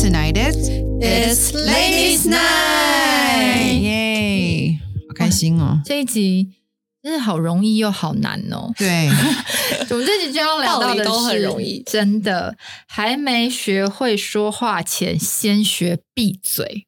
[0.00, 0.56] Tonight is
[1.02, 5.82] It's Ladies' Night 耶，好开心哦！
[5.84, 6.54] 这一集
[7.02, 8.72] 真的好容易又好难哦。
[8.78, 9.10] 对，
[9.90, 16.86] 我们这集就要聊到的都很是容易真的还没学会说话前，先学闭嘴。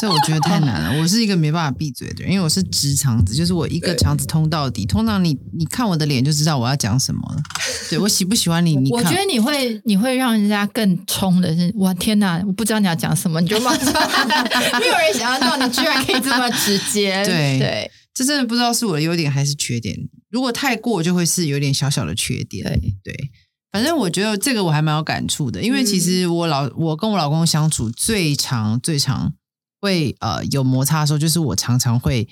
[0.00, 1.00] 这我觉得太难了。
[1.00, 4.86] 我是一个没办法闭嘴的人，因为我是直肠子，就是我一个肠子通到底。
[4.86, 7.42] 通常你你看我的脸就知道我要讲什么了。
[7.90, 12.42] 对我喜不喜欢你， 你看我觉得你会你会让人家更冲的是，哇天哪！
[12.46, 13.92] 我不知道你要讲什么，你就马上
[14.80, 17.22] 没有人想要到，你居然可以这么直接。
[17.26, 19.96] 对对这真的不知道是我的优点还是缺点。
[20.30, 22.64] 如果太过，就会是有点小小的缺点。
[22.64, 23.30] 对对，
[23.70, 29.32] 反正我觉得这个我还蛮有感触的，因为其实我老我跟我老公相处最长最长
[29.80, 32.28] 会呃有摩擦的时候，就是我常常会。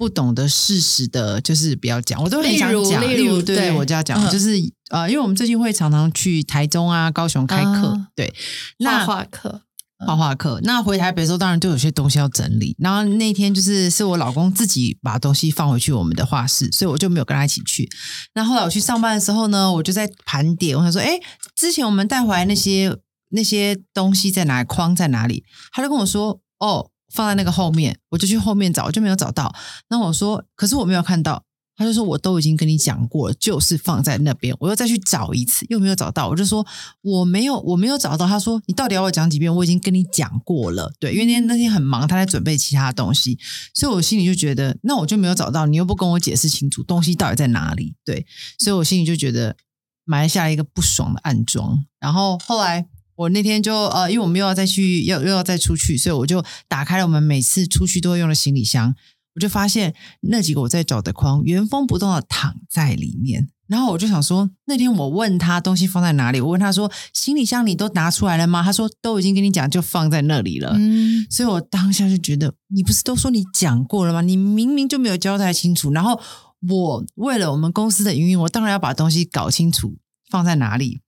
[0.00, 3.02] 不懂得适时的，就是不要讲，我都很想讲。
[3.06, 4.52] 例如对对我就要讲，嗯就是
[4.88, 8.32] 呃，因为我们最近会常常去台中啊、高雄开课，啊对，
[8.78, 9.60] 画那画课，
[10.06, 10.58] 画画课。
[10.62, 12.74] 那回台北的时候，当然就有些东西要整理。
[12.78, 17.86] 然后那天就是是我老公自己把东西放回去我们的画室，所以我就没有跟他一起去。
[18.32, 21.20] 那后来我去上班的时候呢，我就在盘点，我想说，哎，
[21.54, 22.96] 之前我们带回来那些
[23.32, 25.44] 那些东西在哪里，框在哪里？
[25.72, 27.98] 他就跟我说，哦，放在那个后面。
[28.10, 29.54] 我就去后面找，我就没有找到。
[29.88, 31.44] 那我说，可是我没有看到。
[31.76, 36.28] 他就说：“我都已经跟你讲过了，就是放在那边。”我又再去找一次，又没有找到。
[36.28, 36.66] 我就说
[37.00, 39.54] ：“我没有，我没有找到。”他说：“你到底要我讲几遍？
[39.54, 43.38] 我已经跟你讲过了。”对，因为那天那天很忙，他在准备其他东西，
[43.72, 47.94] 所以我心里就觉得，那我就没有找到，你又不跟我解释清楚东西到底在哪里。
[48.04, 48.26] 对，
[48.58, 49.56] 所以我心里就觉得
[50.04, 51.86] 埋下一个不爽的暗桩。
[51.98, 52.86] 然后后来
[53.20, 58.94] 我那天就呃，因为我们又要再去，要又要再出去，所以我就打开了我们每次出去都会用的行李箱。
[59.34, 68.62] 我就发现那几个我在找的框原封不动的躺在里面，然后我就想说，那天我问他东西放在哪里，我问他说行李箱你都拿出来了吗？
[68.62, 70.72] 他说都已经跟你讲，就放在那里了。
[70.78, 74.22] 嗯，所以我当下就觉得，你不是都说你讲过了吗？
[74.22, 75.92] 你明明就没有交代清楚。
[75.92, 76.18] 然后
[76.66, 79.98] 我为了我们公司的营运，我当然要把东西搞清楚
[80.30, 81.00] 放在哪里。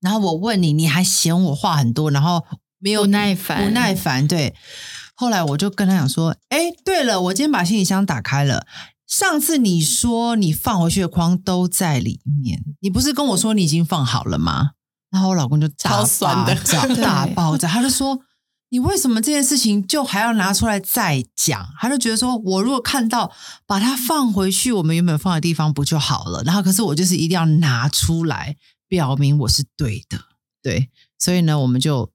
[0.00, 2.44] 然后我问你，你还嫌我话很多，然后
[2.78, 4.26] 没有不耐烦不耐烦。
[4.26, 4.54] 对，
[5.14, 8.66] 后来我就跟他讲说，哎，对了，我今天把行李箱打开了。
[9.06, 14.70] 上次你说你放回去的筐都在里面，你不是跟我说你已经放好了吗？
[15.10, 18.20] 然后我老公就大超酸的爆炸 大爆炸，他就说。
[18.72, 21.66] 你为什么这件事情就还要拿出来再讲？
[21.80, 23.32] 他就觉得说，我如果看到
[23.66, 26.44] 把它放回去我们原本放的地方不就好了？
[26.44, 28.54] 然后可是我就是一定要拿出来，
[28.90, 30.18] 表明我是对的，
[30.60, 32.10] 对，所以呢，我们就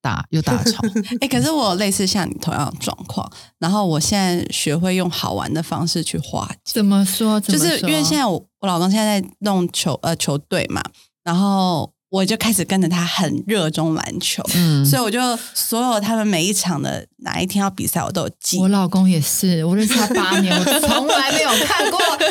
[0.00, 0.82] 打又打 吵，
[1.20, 7.38] 哎、可是我有类似像你同样的状况，然后我现在学会用好玩的方式去化解，怎么说？
[7.38, 10.82] 怎么说就是因为现在我我老公现在在弄球呃球队嘛，
[11.22, 15.18] 然后我就开始跟着他很热衷篮球，嗯，所以我就
[15.54, 18.58] 所有他们每一场的哪一天要比赛，我都有记。
[18.58, 22.28] 我老公也是，我认识他八年，我从来没有看过他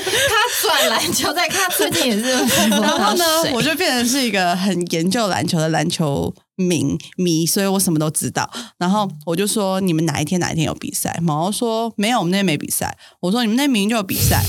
[0.62, 2.32] 转篮球，在看他最近也是。
[2.70, 3.26] 然后呢，
[3.56, 8.48] 我就变成是一个很研究篮球的篮球迷迷，所以我什么都知道。
[8.78, 11.18] 然后我就说你们哪一天哪一天有比赛？
[11.24, 12.96] 毛毛说没有，我们那天没比赛。
[13.22, 14.46] 我说你们那明明就有比赛。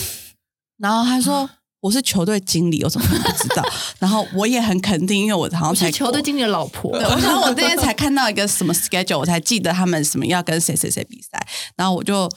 [0.78, 1.48] 然后他说
[1.82, 3.64] 我是球队经理，我怎么会不知道？
[3.98, 11.44] 然后我也很肯定，因为我好像才我是球队经理的老婆对，，我想我那天才看到一个什么 schedule，我才记得他们什么要跟谁谁谁比赛，
[11.76, 12.30] 然后我就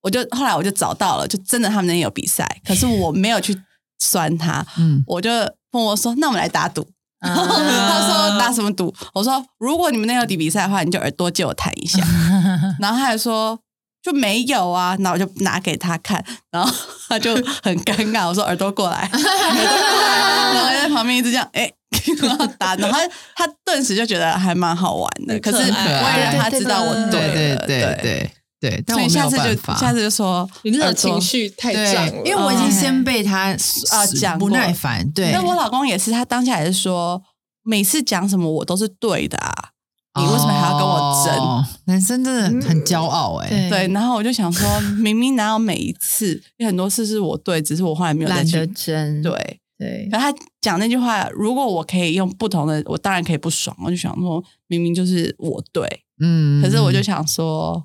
[0.00, 3.54] 我就后来我就找到了，就真的他们那天有比赛，可是我没有去
[3.98, 5.30] 酸他，嗯我就
[5.72, 6.88] 问我说：“那我们来打赌。
[7.20, 12.02] ”啊他说：“打什么赌？”我说：“如果你们那天有比赛的话，你就耳朵借我弹一下。
[12.80, 13.58] ”然后他还说。
[14.02, 16.70] 就没有啊，然后我就拿给他看，然后
[17.08, 18.26] 他就很尴尬。
[18.26, 21.70] 我说耳朵过来， 耳朵过来，然后在旁边一直这样，哎、
[22.20, 22.98] 然后打，然后
[23.36, 25.38] 他他顿时就觉得还蛮好玩的。
[25.38, 33.56] 可是我也让他知道我对对对对对对，但所以我没下次就下次就说你那种情绪太对涨了，，因为我已经先被他
[33.90, 37.22] 啊讲过不耐烦，对，那我老公也是，他当下也是说，
[37.64, 39.70] 每次讲什么我都是对的啊，
[40.20, 41.34] 你为什么还要跟我争？
[41.36, 49.22] 哦男生真的很骄傲哎、对对，然后我就想说，明明哪有每一次，有很多次是我对，只是我后来没有再懒得去争。
[49.22, 49.58] 对。
[49.78, 53.76] 对可他讲那句话，如果我可以用不同的，我当然可以不爽。
[53.84, 57.84] 我就想说，明明就是我对，嗯可是我就想说，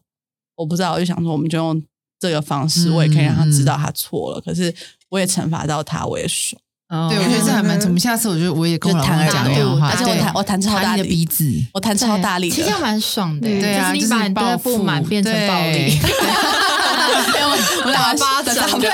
[0.58, 1.82] 我不知道，我就想说，我们就用
[2.20, 4.42] 这个方式，我也可以让他知道他错了。
[4.42, 4.72] 可是
[5.10, 6.62] 我也惩罚到他，我也爽。
[6.90, 7.08] 哦。
[7.10, 8.00] 对，我觉得这还蛮聪明。
[8.00, 11.02] 下次我觉得我也跟我老公讲这样的话，而且我弹我弹超大力。
[11.04, 12.24] 的鼻子，我弹超对。
[12.24, 15.98] 大力的，其实蛮爽的，对啊，就是你把你的不满变成暴力，
[17.86, 18.90] 我 打巴掌，对，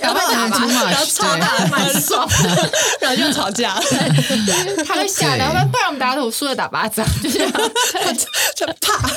[0.00, 0.78] 要不然打巴很 too 掌。
[0.78, 2.28] much，然后超大的蛮爽，
[3.00, 3.78] 然后就吵架，
[4.86, 7.52] 他会吓的，要不然我们打赌输了打巴掌，就这样
[8.56, 9.08] 就怕，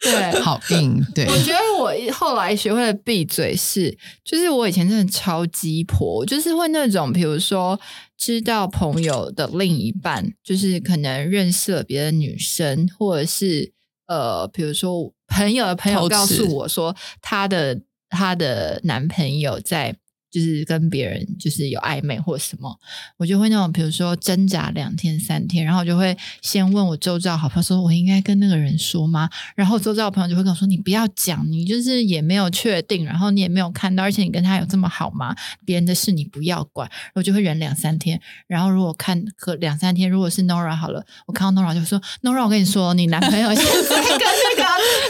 [0.00, 0.40] 对。
[0.40, 7.78] 好硬，对，我觉得我后来学会了闭嘴是，就是我以前真的超鸡婆，我就是会那种，比如说
[8.18, 13.72] 知道朋友的另一半，就是可能认识了别的女生，或者是
[14.06, 19.96] 呃，比如说朋友的朋友告诉我说，她的她的男朋友在。
[20.30, 22.78] 就是跟别人就是有暧昧或什么，
[23.16, 29.28] 我就会那种比如说挣扎两天三天，然后我就会先问我周遭好朋友说，我应该跟那个人说吗？
[29.54, 35.34] 然后周遭朋友就会跟我说，你不要讲，你就是也没有确定，然后你也没有看到，而且你跟他有这么好吗？
[35.64, 36.90] 别人的事你不要管。
[37.14, 44.64] 我就会忍两三天，然后如果看和两三天，如果是 Nora 好了，我看到 Nora 就说，Nora 我跟你说，你男朋友现在跟那个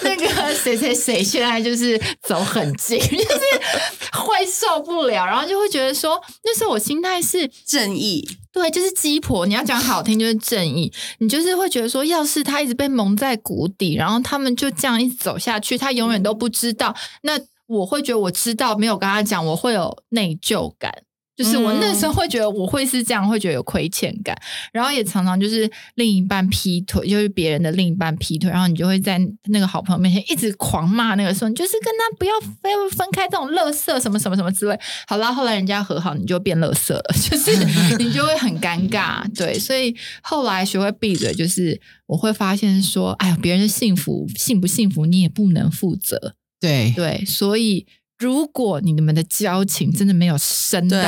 [0.05, 3.41] 那个谁谁谁现在就是走很近，就是
[4.13, 9.47] 会受不了，然后就会觉得说，那时候我心态是正义，对，就是鸡婆。
[9.47, 10.93] 你要讲好听，就是正义。
[11.19, 16.95] 你就是会觉得说，要是他一直被蒙在鼓底，然后他们就这样一直走下去，他永远都不知道。
[17.23, 20.93] 那我会觉得我知道，没有跟他讲，我会有内疚感。
[21.37, 24.35] 就是我那时候会觉得我会是这样，会觉得有亏欠感，
[24.73, 34.79] 然后也常常就是另一半劈腿，就是别人的另一半劈腿，然后你就会在那个好朋友面前一直狂骂那个时候，你就是跟他不要非要分开这种乐色什么什么什么之类。
[35.07, 37.53] 好啦，后来人家和好，你就变乐色了， 就是
[37.99, 39.23] 你就会很尴尬。
[39.35, 46.35] 对，所以后来学会闭嘴，就是我会发现说，哎呀，别人的幸福幸不幸福，你也不能负责。
[46.59, 47.87] 对，对，所以
[48.19, 50.99] 如果你们的交情真的没有深到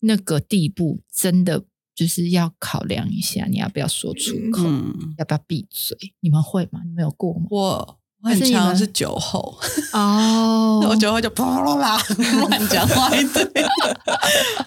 [0.00, 1.64] 那个地步，真的
[1.94, 5.96] 就是要考量一下，你要不要说出口，嗯，要不要闭嘴？
[6.20, 6.80] 你们会吗？
[6.84, 7.46] 你们有过吗？
[7.50, 9.58] 我很常是酒后，
[9.92, 12.02] 哦 我酒后就啪啦啦
[12.48, 13.44] 乱讲话一堆。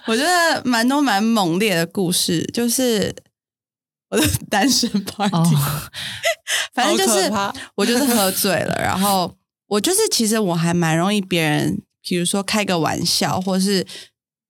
[0.06, 3.16] 我觉得蛮多蛮猛烈的故事，就是
[4.10, 5.90] 我的单身 party，、哦，
[6.76, 7.32] 反正就是
[7.76, 9.36] 我就是喝醉了，然后
[9.68, 13.86] 我就是其实我还蛮容易别人，比如说开个玩笑，或是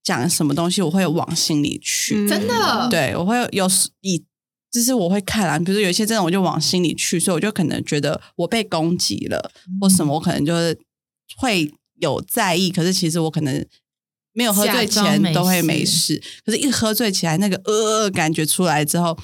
[0.02, 2.14] 讲什么东西，我会往心里去。
[2.14, 4.24] 嗯真的，对，我会有时以，
[4.70, 9.50] 就是我会看啊，比如说有一些这种我就往心里去，所以我就可能觉得我被攻击了、
[9.80, 10.78] 或什么，我可能就是
[11.36, 13.66] 会有在意，可是其实我可能
[14.32, 19.18] 没有喝醉前都会事没事，可是一喝醉起来那个呃感觉出来之后，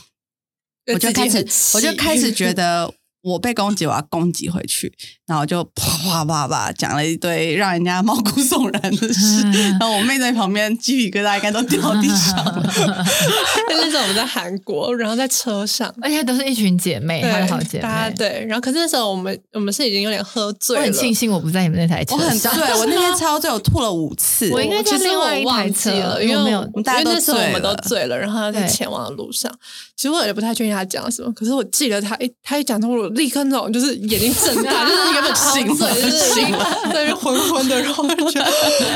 [0.93, 2.93] 我就开始我就开始 觉得。
[3.25, 4.93] 我被攻击，我要攻击回去，
[5.27, 12.63] 然后就啪啪啪啪讲了一堆让人家毛骨悚然的事，然后我妹在旁边鸡皮疙瘩应该都掉地上了。
[13.67, 17.83] 但那时候我们在韩国，然后在车上，而且都是一群姐妹，她的好姐妹。
[17.83, 20.83] 大家对，然后可是那时候我们我们是已经有点喝醉了。
[20.83, 24.51] 我，很庆幸我不在你们那台车我很上，醉，我那天超醉，我吐了五次。
[24.51, 29.51] 我应该在其实另外我忘一台车记了，因为没有大家都因为那时候我们都醉了，然后他在前往的路上。
[29.97, 38.51] 其实我也不太确定他讲什么，可是我记得他一他一讲通，我立刻那种就是眼睛睁大，就是原本超醒了，就 是醒了在那边昏昏的，然后就觉得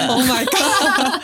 [0.09, 1.21] Oh my God，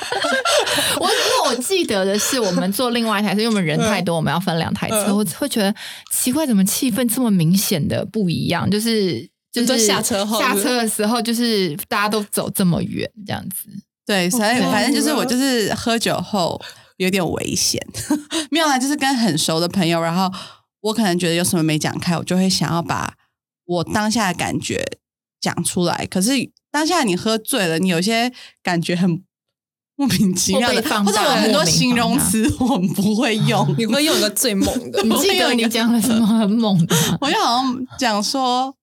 [1.01, 5.07] 我因为我记得的是，我们坐另外一台车，因为我们人太多，我们要分两台车。
[5.09, 5.75] 嗯我会觉得
[6.11, 8.69] 奇怪，怎么气氛这么明显的不一样？
[8.71, 13.69] 就是就是下车后下车的时候，就是大家都走这么远，这样子。
[14.07, 16.61] 对，所以反正就是我就是喝酒后
[16.99, 17.81] 有点危险，
[18.51, 20.31] 没有啦，就是跟很熟的朋友，然后
[20.85, 23.15] 我可能觉得有什么没讲开，我就会想要把
[23.65, 24.99] 我当下的感觉
[25.41, 26.07] 讲出来。
[26.07, 26.33] 可是
[26.71, 28.31] 当下你喝醉了，你有些
[28.63, 29.23] 感觉很
[29.97, 36.97] 莫名其妙的，或者我很多形容词我们不会用，你会用一个最猛的， 你记得你讲了什么很猛的？
[37.23, 38.77] 我就好像讲说，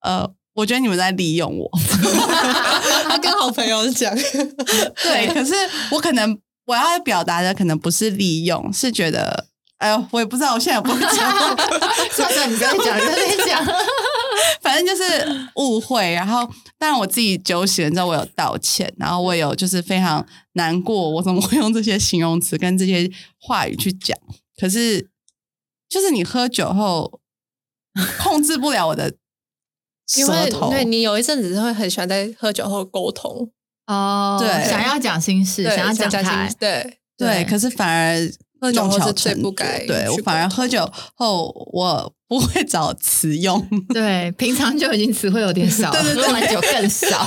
[0.00, 1.70] 呃，我觉得你们在利用我。
[3.04, 5.52] 他跟好朋友讲，对，可是
[5.90, 9.48] 我可能我要表达的可能不是利用，是觉得，
[9.82, 11.56] 哎呦，我也不知道，我现在也不会讲，
[12.14, 13.66] 算了，你不要讲，你不要讲。
[14.62, 16.12] 反正就是误会。
[16.12, 16.48] 然后，
[16.78, 23.10] 当然我自己酒醒了之后，我有道歉，然后我有就是非常难过，我怎么会用这些形容词跟这些
[23.40, 24.16] 话语去讲？
[24.56, 25.08] 可是，
[25.88, 27.20] 就是你喝酒后
[28.22, 29.12] 控制不了我的
[30.16, 33.50] 因为舌头，对你有一阵子会很喜欢在喝酒后沟通，
[33.88, 38.32] 哦，对想要讲心事，想要讲讲开，对，对，可是反而
[38.62, 43.60] 喝酒后是最不该对我反而喝酒后，我不会找词用。
[43.88, 47.26] 对，平常就已经词汇有点少，对 对对喝完酒更少。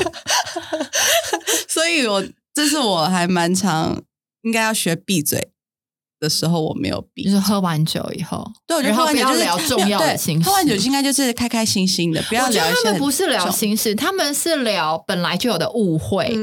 [1.67, 4.01] 所以我这是我还蛮常
[4.43, 5.49] 应该要学闭嘴
[6.19, 7.31] 的时候我没有避就。
[7.31, 10.49] 是喝完酒以后，对，我觉得然后不要喝完酒就是聊重要的对心事。
[10.49, 16.35] 喝完酒应该就是开开心心的，不要聊他们不是聊心事，他们是聊本来就有的误会。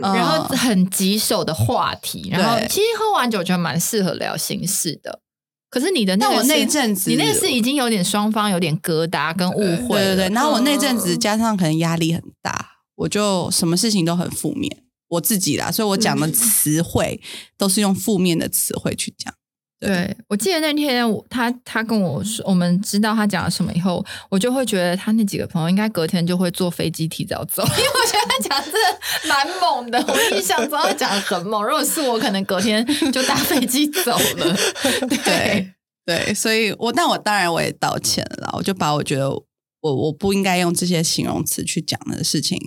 [0.00, 5.20] 然后很棘手的话题，然后其实喝完酒就蛮适合聊心事的。
[5.68, 17.20] 可是你的那我那一阵子你那个是已经有点双方有点疙瘩跟误会了，对对对，然后我那阵子嗯加上可能压力很大，我就什么事情都很负面，我自己啦，所以我讲的嗯词汇
[17.58, 19.32] 都是用负面的词汇去讲。
[19.80, 29.98] 对，我记得那天我他他跟我说，我们知道他讲了什么以后，我就会觉得他那几个朋友应该隔天就会坐飞机提早走，因为我觉得他讲真的蛮猛的。
[30.06, 34.56] 我印象中他讲的很猛，如果是我，可能隔天就搭飞机走了。
[35.24, 35.72] 对
[36.04, 39.44] 对，所以我但我当然我也道歉了，我就把我觉得我
[39.80, 42.58] 我不应该用这些形容词去讲的事情，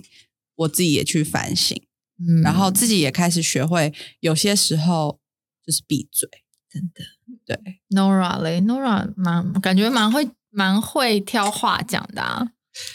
[0.56, 1.80] 我自己也去反省，
[2.18, 5.18] 嗯然后自己也开始学会，有些时候
[5.64, 6.28] 就是闭嘴。
[6.70, 7.04] 真的
[7.46, 12.48] 对，Nora 嘞，Nora 蛮感觉蛮会蛮会挑话讲的啊。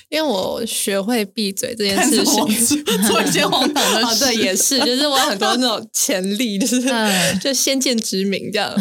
[0.10, 2.46] 因为我学会闭嘴这件看事情
[3.08, 8.74] 做一些荒唐的哦，事，对，也是，就是我有很多那种潜力，就是嗯就先见之明这样，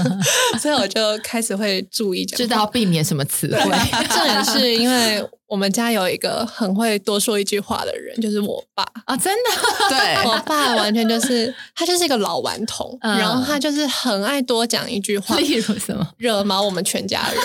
[0.60, 3.62] 所以我就开始会注意知道避免什么词汇，
[4.08, 8.84] 重点是因为我们家有一个很会多说一句话的人，就是我爸。
[9.06, 16.06] 啊，真的，对， 我爸完全就是他就是一个老顽童，嗯然后他就是很爱多讲一句话，例如什么？
[16.18, 17.42] 惹毛我们全家人。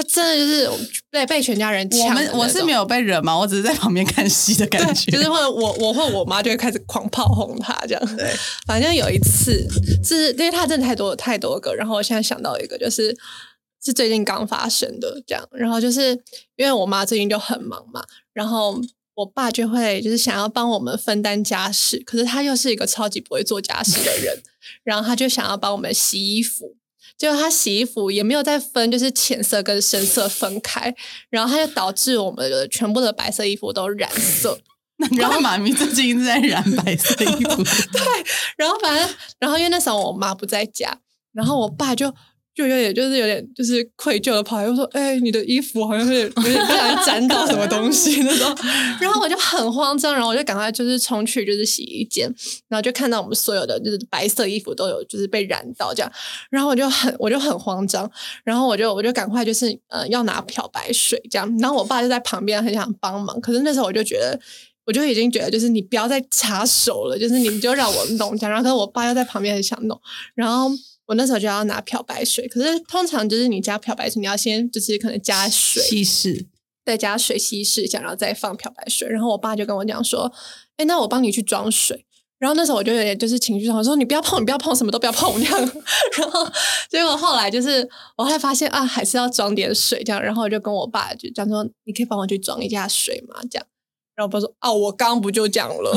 [0.00, 2.80] 他真的就是被被全家人我抢的们我是没有。
[2.90, 5.12] 被惹毛，我只是在旁边看戏的感觉。
[5.12, 8.28] 就是会我我或我妈就会开始狂炮轰他这样，对，
[8.66, 9.68] 反正有一次
[10.02, 13.16] 是因为他真的太多太多个，然后我现在想到一个就是
[13.84, 16.10] 是最近刚发生的这样，然后就是
[16.56, 18.02] 因为我妈最近就很忙嘛，
[18.32, 18.80] 然后
[19.14, 24.42] 我爸就会就是想要帮我们分担家事，可是他又是一个超级不会做家事的人，
[24.82, 26.76] 然后他就想要帮我们洗衣服。
[27.20, 30.94] 结果他洗衣服也没有再分，就是浅色跟深色分开，
[31.28, 34.58] 然后他就导致我们的全部的白色衣服都染色。
[35.18, 37.62] 然后妈咪最近一直在染白色衣服，
[37.92, 38.02] 对
[38.56, 40.98] 然后反正，然后因为那时候我妈不在家，
[41.34, 42.10] 然后我爸就
[42.60, 48.54] 就有点就是有点就是愧疚的跑来就说：“哎、你的衣服好像有点有点不小心沾到什么东西 那种。”
[49.00, 52.32] 然后我就很慌张，然后我就赶快就是冲去就是洗衣间，
[52.68, 56.12] 然后就看到我们所有的就是白色衣服都有就是被染到这样，
[56.50, 58.10] 然后我就很我就很慌张，
[58.44, 64.38] 然后我就我就赶快就是呃要拿漂白水这样，然后我爸就在旁边很想帮忙，可是那时候我就觉得。
[64.86, 68.50] 我就已经觉得，就是你不要再插手了，就是你就让我弄这样。
[68.50, 69.96] 然后，可是我爸又在旁边很想弄，
[70.34, 70.68] 然后
[71.10, 72.46] 我那时候就要拿漂白水。
[72.46, 76.46] 可是通常就是你加漂白水，你要先就是可能加水，稀释。
[76.86, 79.08] 再加水稀释一下，然后再放漂白水。
[79.08, 80.32] 然后我爸就跟我讲说
[80.78, 82.06] ：“哎，那我帮你去装水。”
[82.38, 85.58] 然后那时候我就有点就是情绪上，我说：“你不要碰，你不要碰，什么都不要碰。”这样。
[86.18, 86.48] 然后
[86.88, 87.86] 结果后来就是
[88.16, 90.22] 我后来发现啊，还是要装点水这样。
[90.22, 93.66] 然后我就跟我爸就讲说：“你可以帮我去装一下水嘛？”这样。
[94.20, 95.96] 然后我爸说：“哦，我刚不就讲了。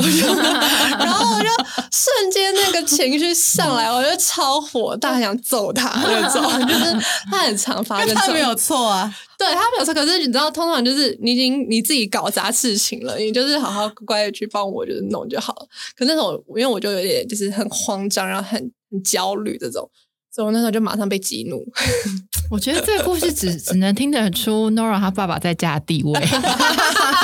[0.98, 1.48] 然后我就
[1.92, 6.42] 瞬间那个情绪上来，我就超火大，想揍他那种。
[6.66, 6.84] 就是
[7.30, 15.66] 他很常发生，他没有错啊，对他没有错，可是你知道，通常就是你已经你自己搞砸事情了，你就是好好乖乖的去帮我就是弄就好了。
[15.94, 18.58] 可那时候因为我就有点就是很慌张，然后很
[18.90, 19.86] 很焦虑这种，
[20.34, 21.62] 所以我那时候就马上被激怒。
[22.50, 26.12] 我觉得这个故事只只能听得出 Nora 她爸爸在家的地位。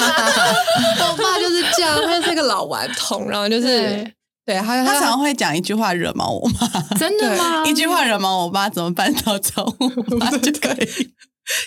[1.11, 4.05] 我爸就是这样，他就是个老顽童，然后就是
[4.47, 7.65] 对他，他常常会讲一句话惹毛我妈， 真的吗？
[7.67, 11.13] 一句话惹毛我妈，怎么办到找我妈 就可以。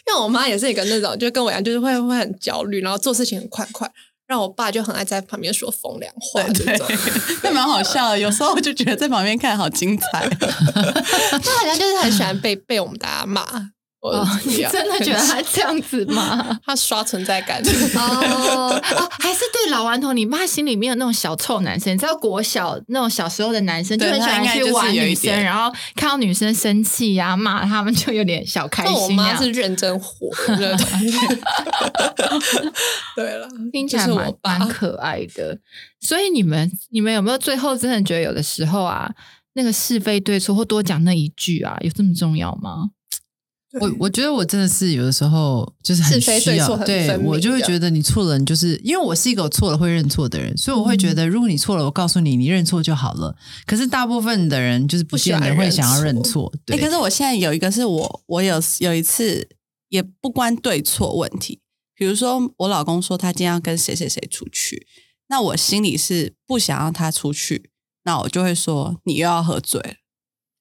[0.08, 3.90] 因为我妈也是一个那种，就跟我一样，就是会会很焦虑，然后做事情很快快。
[4.26, 6.88] 让我爸就很爱在旁边说风凉话这对种，
[7.44, 8.18] 那蛮好笑的。
[8.18, 10.28] 有时候我就觉得在旁边看好精彩。
[10.30, 13.44] 他好像就是很喜欢被被我们大家骂。
[14.04, 16.46] 我哦，你真的觉得他这样子吗？
[16.66, 17.62] 他刷存在感？
[17.96, 29.38] 哦哦，还是对老顽童，你妈心里面有那种小臭男生，你知道国小那种小时候的男生就对很喜欢去玩女生，然后看到女生生气呀、骂他们就有点小开心我妈。
[29.42, 30.78] 是认真火的。
[33.16, 34.06] 对了，听起来
[34.44, 35.58] 蛮可爱的，
[36.02, 39.10] 所以你们你们有没有最后真的觉得有的时候啊，
[39.54, 42.90] 那个是非对错或多讲那一句啊，有这么重要吗？
[43.80, 53.36] 我我觉得我真的是有的时候就是很是非需要，对错很对我就会觉得你错了，你就是因为我是一个我错了会认错的人，所以我会嗯觉得如果你错了，我告诉你，你认错就好了。
[53.66, 56.80] 可是大部分的人就是不不喜欢见得会想要认认错，哎、对。
[56.80, 59.48] 可是我现在有一个是我，我有有一次
[59.90, 61.60] 也不关对错问题，
[61.96, 64.86] 比如说我老公说他今天要跟谁谁谁出去，
[65.30, 67.72] 那我心里是不想让他出去，
[68.04, 69.94] 那我就会说你又要喝醉了。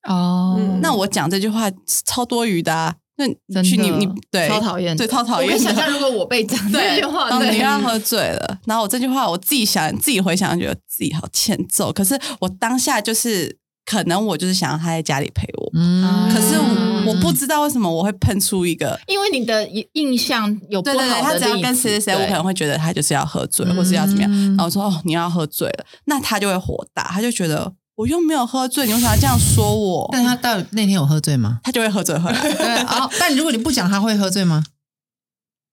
[0.09, 1.71] 哦嗯那我讲这句话
[2.07, 2.97] 超多余的啊。
[3.16, 5.54] 那你去你你对超讨厌，对超讨厌的。
[5.54, 11.92] 我可以想象，如果我被讲这对，句话，然后对你要喝醉了，然后我这句话我自己想自己回想，觉得自己好欠揍。
[11.92, 18.99] 可是我当下就是，可能我就是想要他在家里陪我，嗯可是嗯我我不知道为什么我会喷出一个。
[19.07, 24.31] 因为你的印象有不对对对，他只要跟谁谁谁，我可能会觉得他就是要喝醉，或是要怎么样。
[24.33, 30.09] 嗯然后我说哦，你要喝醉了，那他就会火大，他就觉得我又没有喝醉，你为什么要这样说我？
[30.13, 31.61] 但他到底那天有喝醉吗？
[31.63, 32.41] 他就会喝醉喝 来。
[32.41, 34.65] 对，哦，但如果你不讲，他会喝醉吗？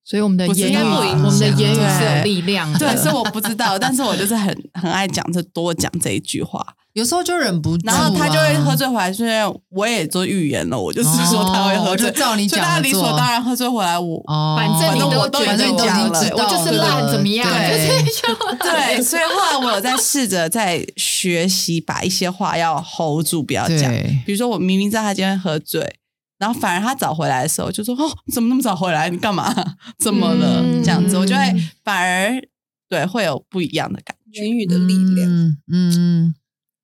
[0.03, 2.79] 所以我们的言语，我们的言语是有力量的。
[2.79, 6.65] 对，所以我不知道，但是我就是很很爱讲这多讲这一句话，
[6.99, 17.47] 有时候就忍不住、啊，然后他就会喝醉回来，虽然我也做预言了，我就是说他会喝醉，哦就照你所以他理所当然喝醉回来，我哦，反正你反正都我都已经觉得我讲了对我就是烂，怎么样？
[18.61, 23.91] 对所以后来我有在试着在学习把一些话要 hold 住，不要讲。
[24.25, 25.95] 比如说我明明知道他今天喝醉，
[26.37, 29.09] 然后反而他早回来的时候就说：“哦，怎么那么早回来？
[29.09, 29.53] 你干嘛？
[29.99, 31.41] 怎么了？”嗯这样子，我就会
[31.83, 32.41] 反而
[32.89, 34.41] 对会有不一样的感觉。
[34.41, 35.29] 言语的力量。
[35.29, 36.35] 嗯嗯。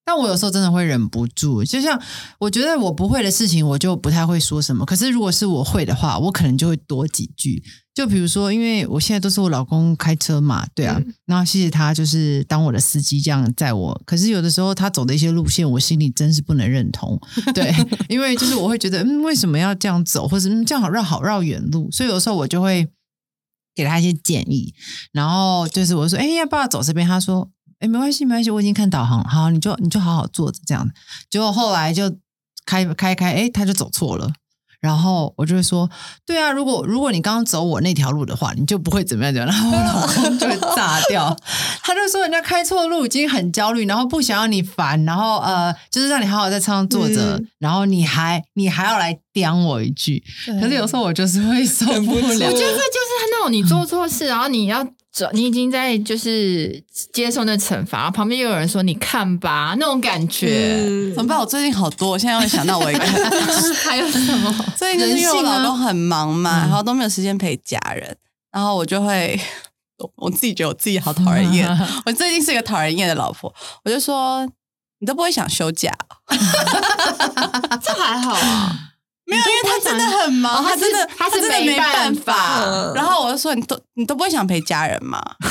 [0.05, 2.00] 但我有时候真的会忍不住，就像
[2.38, 4.85] 我觉得我不会的事情，我就不太会说什么。
[4.85, 7.63] 可是如果是我会的话，我可能就会多几句。
[7.95, 14.01] 就比如说，因为我现在都是我老公开车嘛，对啊，然后谢谢他就是当我的司机这样载我。
[14.05, 17.19] 可是有的时候他走的一些路线，我心里真是不能认同，
[17.55, 17.74] 对，
[18.09, 22.85] 因为就是我会觉得，嗯，为什么要这样走，或者嗯这样好绕好绕远路，所以有时候我就会
[23.74, 24.74] 给他一些建议，
[25.13, 27.07] 然后就是我说，哎，要不要走这边？
[27.07, 27.50] 他说，
[27.86, 30.89] 哎，没关系，没关系，我已经看导航了，好，你就你就好好坐着这样。
[31.30, 32.12] 结果后来就
[32.65, 34.32] 开开开，哎，他就走错了。
[34.82, 35.89] 然后我就会说，
[36.27, 39.56] 对啊，如果如果你刚刚走我那条路的话，你就不会怎么样怎么样。
[39.56, 41.36] 然后我老公就会炸掉，
[41.82, 50.24] 他就说人家开错路已经很焦虑，然后不想要你烦，然后呃，就是让你好好在车上坐着，嗯然后你还你还要来刁我一句。
[50.60, 60.82] 可是有时候我就是会受不了我觉得这就是那种你做错事，然后你要走，你已经在就是接受那惩罚，然后旁边又有人说你看吧，那种感觉。
[60.86, 61.39] 嗯怎么办？
[61.39, 63.06] 我最近好多，我现在又想到我一个
[63.82, 64.54] 还有什么？
[64.75, 68.17] 最近就是因为我老公很忙嘛，嗯然后都没有时间陪家人，
[68.51, 69.39] 然后我就会，
[70.17, 71.65] 我自己觉得我自己好讨人厌。
[72.06, 73.54] 我最近是一个讨人厌的老婆，
[73.86, 74.45] 我就说
[74.99, 75.89] 你都不会想休假
[76.28, 76.36] 哦，
[77.82, 78.91] 这还好啊。
[79.25, 82.63] 没有，因为他真的很忙，哦他真的他是真的没没办办法。
[82.63, 85.21] 嗯然后我就说你都你都不会想陪家人吗？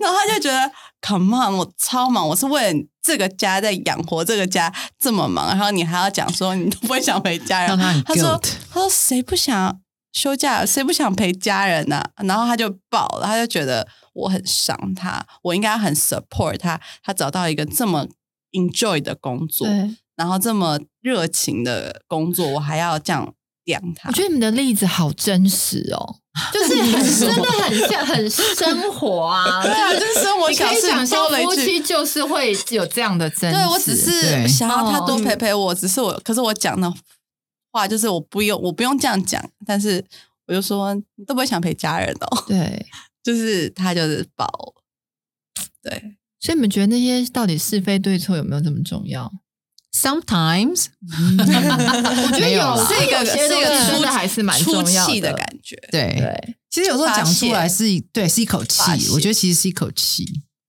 [0.00, 7.78] 然后他就觉得 Come on，我超忙，我是为了这个家在养活这个家这么忙，然后你还要讲说你都不会想陪家人。
[7.78, 8.40] 他，他说
[8.72, 9.78] 他说谁不想
[10.12, 18.06] 休假，谁不想陪家人呢、然后他就爆了，他就觉得我很伤他，我应该很 support 他，他找到一个这么
[18.52, 24.08] enjoy 的工作，对，然后这么热情的工作，我还要这样养他。
[24.08, 26.16] 我觉得你们的例子好真实哦，
[26.52, 29.62] 就是很真的很像很生活啊。
[29.64, 31.28] 对啊，就是生活你可以小事想象。
[31.42, 33.58] 夫妻就是会有这样的争执。
[33.58, 36.92] 对我只是想要他多哦陪陪我，只是我，可是我讲的
[37.72, 40.04] 话就是我不用，我不用这样讲，但是
[40.46, 42.86] 我就说你都不会想陪家人哦，对，
[43.24, 44.82] 就是他就是爆了，
[45.82, 49.32] 对，所以你们觉得那些到底是非对错有没有这么重要？
[49.94, 52.88] Sometimes，我觉得有没有啦。
[52.88, 55.76] 是是一个些东西是一个出的还是蛮出重要气的感觉。
[55.92, 56.16] 对。
[56.18, 60.24] 对，其实有时候讲出来是一对是一口气，我觉得其实是一口气，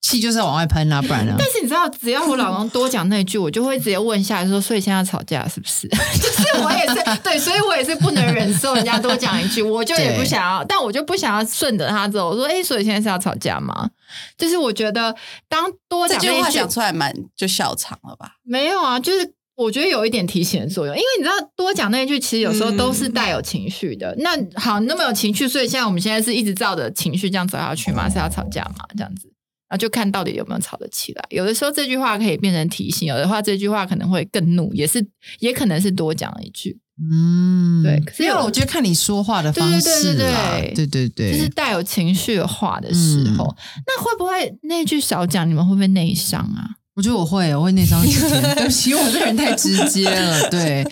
[0.06, 1.34] 气就是要往外喷啊，不然呢？
[1.36, 5.88] 但是你知道，只要我老公多讲那句，我就会直接问下来说：“所以现在吵架是不是？”
[6.22, 12.30] 就是我也是对，所以我也是不能忍受人家多讲一句，我就也不想要，但我就不想要顺着他走。
[12.30, 13.89] 我说：“哎、所以现在是要吵架吗？”
[14.38, 15.15] 就是我觉得
[15.50, 18.34] 当多这句话讲那一句讲出来蛮就笑场了吧？
[18.44, 24.15] 没有啊，就是我觉得有一点提醒的作用，因为你知道多讲那一句，其实有时候都是带有情绪的。
[24.20, 28.08] 那好，你那么有情绪，所以现在我们现在是一直照着情绪这样走下去吗？
[28.08, 28.86] 是要吵架吗？
[28.96, 29.32] 这样子。
[29.78, 31.24] 就看到底有没有吵得起来。
[31.30, 35.06] 有的时候这句话可以变成提醒，有的话这句话可能会更怒，也是
[35.40, 36.78] 也可能是多讲一句，
[37.12, 43.56] 嗯，对可是因为我觉得看你说话的方式啦，对对对对，就是带有情绪的话的时候，
[43.88, 46.70] 那会不会那句少讲，你们会不会内伤啊？
[46.96, 48.02] 我觉得我会，我会内伤。
[48.02, 50.86] 对不起，我这人太直接了，对。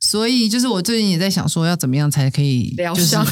[0.00, 3.26] 所以就是我最近也在想说，要怎么样才可以就是疗伤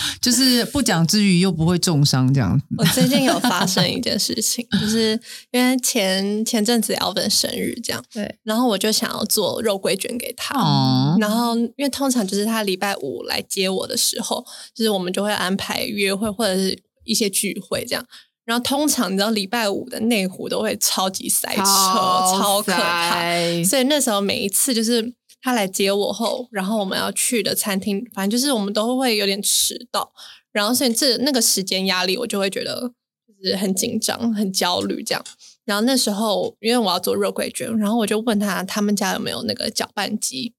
[0.20, 2.64] 就是不讲之余又不会重伤这样子。
[2.78, 5.18] 我最近有发生一件事情， 就是
[5.50, 10.58] 因为前前阵子 Alvin 生日这样，对，然后我就想要做肉桂卷给他。
[10.58, 18.04] 哦，然后，因为通常就是他礼拜五来接我的时候，就是我们就会安排约会或者是一些聚会这样。
[18.44, 23.22] 然后通常你知道礼拜五的内湖都会超级塞车，超超可怕。
[23.64, 30.12] 所以那时候每一次就是他来接我后，然后我们要去的餐厅，反正就是我们都会有点迟到，
[30.52, 32.92] 然后所以这那个时间压力，我就会觉得
[33.26, 35.24] 就是很紧张、很焦虑这样。
[35.64, 40.54] 然后那时候因为我要做肉桂卷，然后我就问他他们家有没有那个搅拌机，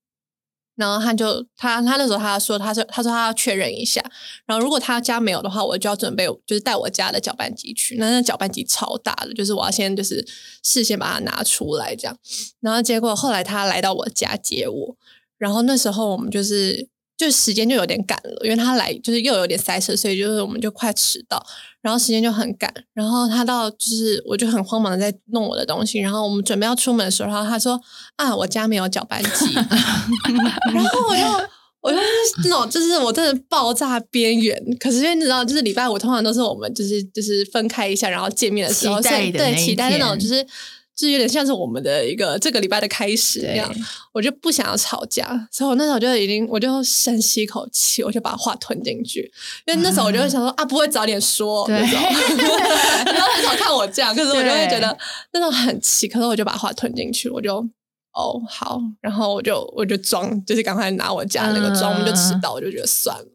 [0.75, 4.03] 然后他就他他那时候他说他说他说他要确认一下，
[4.45, 7.97] 然后如果他家没有的话，我就要准备就是带我家的搅拌机去。
[7.97, 10.25] 那那搅拌机超大的，就是我要先就是
[10.63, 12.17] 事先把它拿出来这样。
[12.59, 14.95] 然后结果后来他来到我家接我，
[15.37, 21.43] 然后那时候我们就是就时间就有点赶了，因为他来就是又有点塞车，所以就是我们就快迟到，
[21.81, 22.73] 然后时间就很赶。
[22.93, 27.79] 然后他到就是我就很慌忙的在弄我的东西，然后我们准备要出门的时候，然后他说
[28.15, 29.53] 啊，我家没有搅拌机，
[30.73, 31.49] 然后我就。
[31.83, 32.03] 我就是
[32.45, 34.57] 那种，就是我真的爆炸边缘。
[34.79, 40.47] 可是因为你知道，就是礼拜五通常都是我们就是就是分开一下，然后见面的时候，对的那一期待那种就是
[40.95, 43.73] 就有点像是我们的一个这个礼拜的开始一样。
[44.11, 49.21] 我就不想要吵架，所以我那时候就已经我就深吸一口气，我就把话吞进去。
[49.65, 52.57] 因为那时候我就会想说啊，不会早点说对那种，
[53.13, 54.97] 然后很少看我这样，可是我就会觉得
[55.31, 57.67] 那种很气，可是我就把话吞进去，我就。
[58.15, 63.25] 哦，好，然后我就我就装，就是赶快拿我家那个装，我们就迟到，我就觉得算了。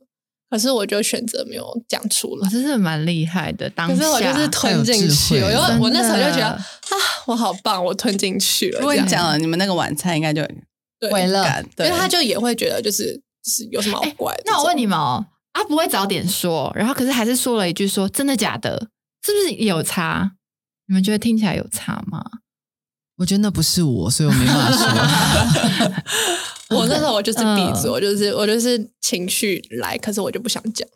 [0.51, 3.69] 可是我就选择没有讲出来我，真的蛮厉害的。
[3.71, 6.63] 当下可是我就是吞进去，我就我那时候就觉得啊，
[7.27, 8.81] 我好棒，我吞进去了。
[8.81, 10.43] 如果你讲了你们那个晚餐，应该就
[10.99, 14.43] 对毁了感，因对，为他就也会觉得就是就是有什么好怪的。
[14.47, 18.89] 那我问你，你们哦，他，不会早点说，然后可是还是说了一句说真的假的，
[19.25, 20.33] 是不是有差？
[20.87, 22.25] 你们觉得听起来有差吗？
[23.19, 25.93] 我觉得那不是我，所以我没办法说。
[26.77, 30.89] 我那时候我就是嗯闭嘴，我就是我就是情绪来，可是我就不想讲，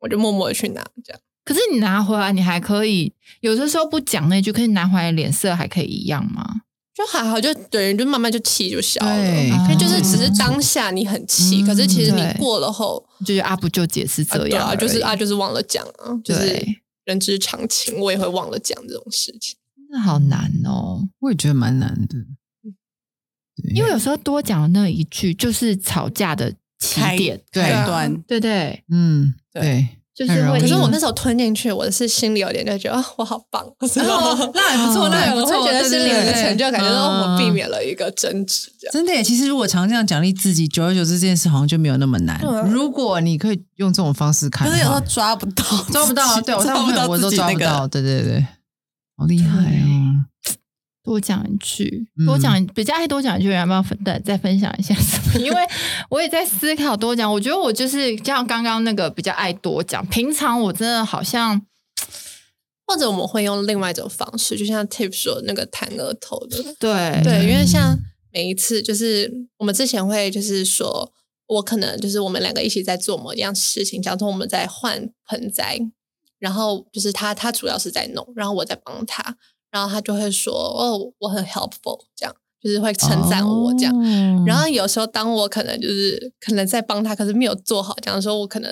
[0.00, 1.20] 我就默默的去拿这样。
[1.44, 6.62] 可是你拿回来，你还可以有的时候不讲那句，可是你拿回来脸色还可以一样吗？
[6.94, 9.16] 就还好，就等于就慢慢就气就消了。
[9.16, 19.56] 对因为就是只是嗯当下你很气，可是其实你对过了后，就觉得啊，不就解释啊对啊，这样就是啊，就是忘了讲啊，就是对人之常情，我也会忘了讲这种事情。
[19.76, 21.08] 真的好难哦。
[21.20, 22.20] 我也觉得蛮难的，对
[23.74, 27.62] 因为有时候多讲的那一句就是吵架的起开点，对。
[27.62, 29.62] 开端，对对，嗯，对。
[29.62, 29.88] 对，
[30.26, 33.64] 就是可是我那时候吞进去，我是心里有点就觉得啊，我好棒，
[34.52, 37.44] 那还不错，那还不错，我会觉得心里有一个成就感，觉对说哦我避。
[37.44, 42.40] 嗯免了一个争执，真的耶，其实如果常这样奖励自己，久而久之这件事好像就没有那么难。
[42.70, 48.46] 如果你可以用这种方式看，可是有时候抓不到，抓不到，对我大抓不到我都抓不到，对对对，
[49.16, 50.22] 好厉害哦！
[51.08, 55.40] 多讲一句，嗯多讲比较爱多讲一句，要不要分再再分享一下什么？
[55.40, 55.66] 因为
[56.10, 61.58] 我也在思考多讲，我觉得我就是像刚刚那个比较爱多讲，平常我真的好像
[62.86, 67.96] 或者我们会用另外一种方式，就像 Tip 说的那个弹额头的，对对，因为像
[68.30, 71.10] 每一次就是我们之前会就是说，
[71.46, 75.78] 我可能就是我们两个一起在做某一样事情，假如说我们在换盆栽，
[76.38, 79.36] 然后就是他他主要是在弄，然后我在帮他，
[79.70, 83.94] 然后他就会说哦我很 helpful 这样，就是会称赞我这样。
[83.94, 84.44] 哦。
[84.46, 88.70] 然后有时候当我可能就是可能在帮他，可是没有做好，这样说我可能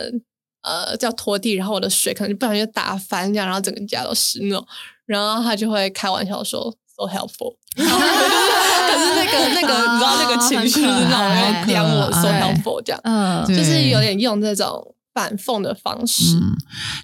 [0.62, 4.66] 呃叫拖地，然后我的水可能就不小心就打翻这样，然后整个家都湿那种，
[5.04, 16.36] 然后他就会开玩笑说 so helpful， 可是那个那个你知道那个情绪就是那种要刁我 so helpful 这样，嗯，就是有点用这种反讽的方式。
[16.36, 16.54] 嗯，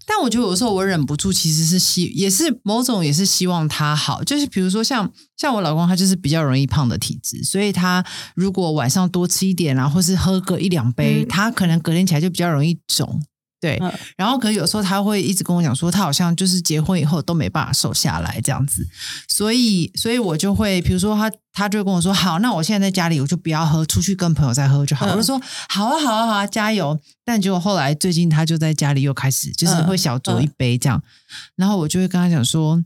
[0.07, 13.22] 但我觉得有时候我忍不住，其实是希也是某种也是希望他好，就是比如说像像我老公，他就是比较容易胖的体质，所以他如果晚上多吃一点啊，或是喝个一两杯，嗯他可能隔天起来就比较容易肿。
[13.62, 13.92] 对，嗯。
[14.16, 18.85] 然后可能有时候他会一直跟我讲说，他好像就是结婚以后都没办法瘦下来这样子，
[19.29, 25.07] 所以所以我就会，比如说他他就跟我说，好，那我现在在家里我就不要喝，出去跟朋友再喝就好。
[25.07, 26.98] 嗯我就说好啊好啊好啊，加油！
[27.25, 31.01] 但结果后来最近他就在家里又开始就是会小酌一杯这样，
[31.55, 32.83] 然后我就会跟他讲说，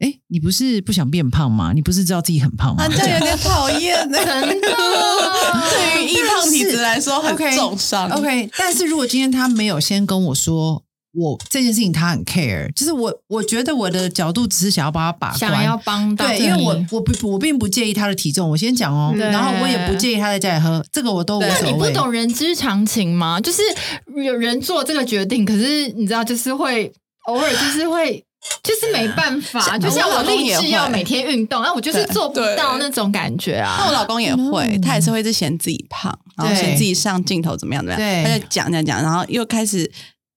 [0.00, 1.72] 哎，你不是不想变胖吗？
[1.74, 2.84] 你不是知道自己很胖吗？
[2.84, 4.18] 啊，这有点讨厌呢。
[4.24, 4.68] 真的
[5.70, 8.10] 对于易胖体质来说很重伤。
[8.10, 10.82] OK，但是如果今天他没有先跟我说，
[11.12, 21.72] 我这件事情他很 care，就是我我觉得我的角度只是想要帮他把关，想要帮到对，因为我我不我并不介意他的体重，我先讲哦，对然后我也不介意他在家里喝，这个我都无所谓。
[21.72, 23.38] 你不懂人之常情吗？
[23.38, 23.60] 就是
[24.24, 26.90] 有人做这个决定，可是你知道，就是会
[27.26, 28.24] 偶尔就是会。
[28.62, 33.76] 就是没办法，就像我立志要每天运动，那我就是做不到那种感觉啊。
[33.78, 38.24] 那我老公也会，他也是会一直嫌自己胖，然后嫌自己上镜头怎么样怎么样，对。
[38.24, 39.90] 他就讲讲讲，然后又开始。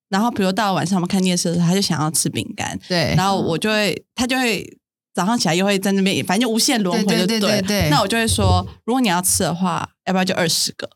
[0.09, 4.63] 然后比如到了晚上我们看电视的时候，他就想要吃饼干，对，然后我就会他就会
[5.11, 7.49] 早上起来又会在那边，反正就无限轮回就对对对？
[7.49, 7.89] 了对对。
[7.89, 10.87] 那我就会说，如果你要吃的话，要不要就二十个，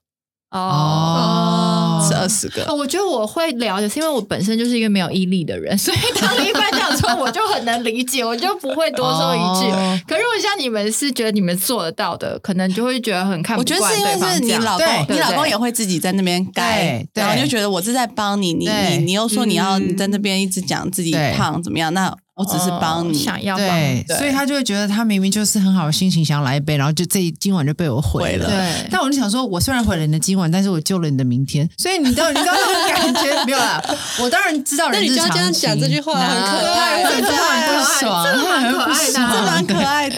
[0.51, 1.66] 哦
[2.07, 2.63] 吃二十个。
[2.65, 2.75] 哦，。
[2.75, 9.71] 我觉得我会了解，是因为我本身就是一个没有毅力的人， 所以当一般这样说，我就很能理解，我就不会多说一句。
[9.71, 9.99] 哦。
[10.07, 17.43] 可如果像你们是觉得你们做得到的，可能就会觉得很看不我觉惯得是你老公，你老公也会自己在那边改，对然后对。
[17.43, 23.17] 就觉得我是在帮你，你你你又说你要在那边一直讲自己胖怎么样，那我只是帮哦你。
[23.17, 24.17] 想要帮对，对。
[24.17, 28.47] 所以他就会觉得他明明就是很好的心情，想要来一杯，然后就这今晚就被我毁了。
[28.47, 33.43] 对，但我就想说，我虽然毁了你的今晚，但是我救了你的明天，所以你知道，你知道那种感觉？
[33.45, 33.83] 没有啦？
[34.21, 40.15] 我当然知道那人之常你就要这样， 讲这句话很可爱很这很不爽，这蛮很可爱的爽这蛮可爱的，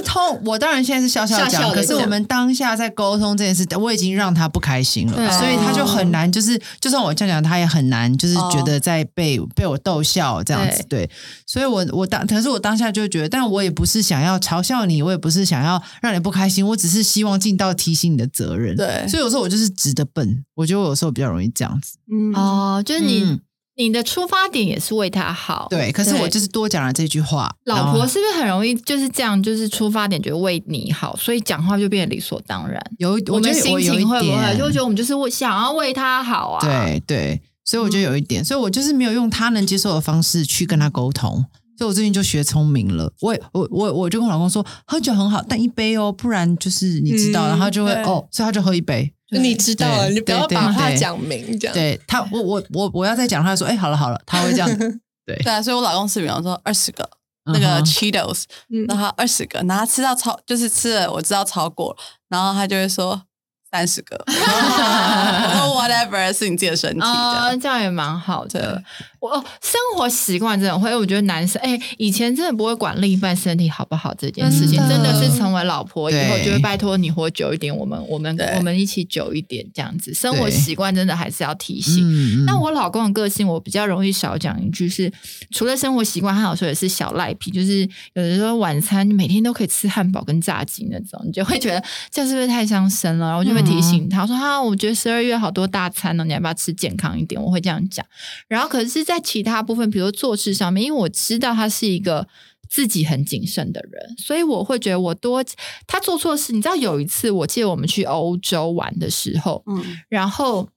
[0.00, 11.08] 是通，我当然现在是笑笑讲，可是我们当下在沟通这件事，我已经让他不开心了，所以他就很难，就是就算我这样讲，他也很难，就是哦觉得在被、被我逗笑这样子，对，
[11.46, 19.06] 所以我我当，可是我当下就觉得，但我也不是想要嘲笑你，我也不是想要让你不开心，我只是希望尽到提醒你的责任，对。
[19.08, 23.40] 所以有时候我就是直的笨，我觉得我有时候比较容易这样子，嗯，哦，就是你、嗯
[23.76, 29.40] 你的出发点也是为他好，对，可是我就是多讲了这句话，老婆是不是很容易就是这样？
[29.42, 32.78] 就是出发点觉得为你好，所以讲话就变得理所当然。
[32.98, 41.44] 有一，我们心情会不会就会觉得我们就是为想要为他好啊？，对对，所以我觉得有一点，所以我就是没有用他能接受的方式去跟他沟通。
[41.78, 49.10] 所以我最近就学聪明了，我也我我我就跟我老公说，喝酒很好，但一杯哦，不然就是你知道，嗯然后就会哦，所以他就喝一杯。
[49.30, 51.74] 你知道了，你不要把话讲明，这样。
[51.74, 54.68] 对他，我我我我要再讲，他就说，哎，好了好了，他会这样。
[55.24, 57.08] 对，对啊，所以我老公是比方说二十个
[57.44, 58.84] 嗯那个 Cheetos，嗯。
[58.88, 61.96] 然后二十个，然后他吃到超就是吃了我知道超过了，
[62.28, 63.22] 然后他就会说
[63.70, 67.60] 三十个， 我说 whatever 是你自己的身体这啊、样。
[67.60, 68.82] 这样也蛮好的。
[69.20, 80.14] 我哦，生活习惯真的会，我觉得男生哎，以前真的不会管另一半身体好不好这件事情，真的是成为老婆以后就会拜托你活久一点，我们我们我们一起久一点这样子。
[80.14, 82.02] 生活习惯真的还是要提醒。
[82.02, 85.12] 嗯那我老公的个性，我比较容易少讲一句是，
[85.50, 87.80] 除了生活习惯，他有时候也是小赖皮，就是
[88.14, 93.26] 有的时候晚餐每天都可以吃汉堡跟炸鸡那种，你就会觉得这样是不是太伤身了？
[93.26, 98.04] 然后我就会提醒他说：“哈、我觉得十二月好多大餐呢，你要不要吃健康一点？”我会这样讲。
[98.48, 102.26] 然后可是，在其他部分，比如做事上面，因为我知道他是一个。
[102.68, 105.44] 自己很谨慎的人，所以我会觉得我多
[105.88, 106.52] 他做错事。
[106.52, 110.68] 你知道有一次，我记得我们去欧洲玩的时候，嗯，然后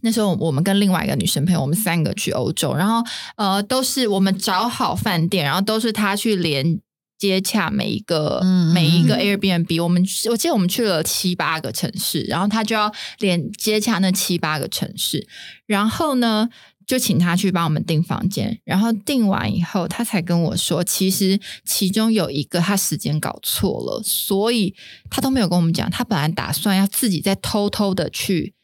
[0.00, 6.80] 那时候我们跟另外一个女生朋友，我们三个去欧洲，然后呃都是我们找好饭店，然后都是他去连
[7.28, 8.40] 接洽每一个、
[8.74, 9.82] 每一个嗯 Airbnb。
[9.82, 15.26] 我们我记得我们去了七八个城市，然后他就要连接洽那七八个城市，
[15.66, 16.48] 然后呢。
[16.84, 24.74] 就请他去帮我们订房间，然后订完以后，他才跟我说，其实其中有一个他时间搞错了，所以
[25.08, 25.88] 他都没有跟我们讲。
[25.88, 28.54] 他本来打算要自己再偷偷的去，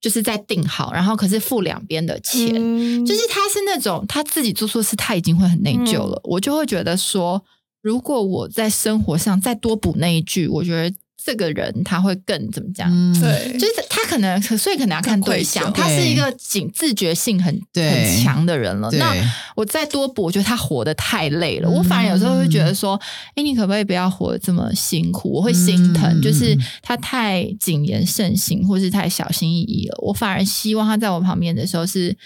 [0.00, 2.52] 就是再订好，然后可是付两边的钱。
[2.54, 6.20] 嗯就是他是那种他自己做错事，他已经会很内疚了。
[6.22, 7.44] 我就会觉得说，
[7.86, 10.92] 如果我在生活上再多补那一句，我觉得
[11.24, 12.90] 这个人他会更怎么讲？
[12.90, 15.72] 嗯，对，就是他可能，所以可能要看对象。
[15.72, 18.90] 他是一个警自觉性很对很强的人了。
[18.90, 19.14] 那
[19.54, 21.68] 我再多补，我觉得他活得太累了。
[21.68, 23.00] 嗯我反而有时候会觉得说，
[23.36, 25.30] 哎，你可不可以不要活得这么辛苦？
[25.34, 29.96] 我会心疼，嗯就是他太谨言慎行，或是太小心翼翼了。
[30.02, 32.16] 我反而希望他在我旁边的时候是。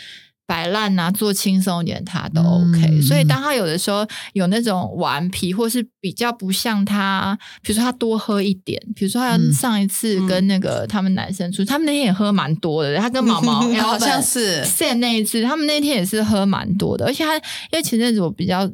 [0.51, 12.97] 摆烂啊，做轻松一点，他都 OK、嗯所以当他有的时候有那种顽皮，或是比较不像他，比如说他多喝一点，比如说他嗯上一次跟那个他们男生出去，他们那天也喝蛮多的。
[12.97, 17.43] 他跟毛毛 好像是 Sam 那一次，他们那天也是喝蛮多的，而且他因
[17.75, 18.69] 为前阵子我比较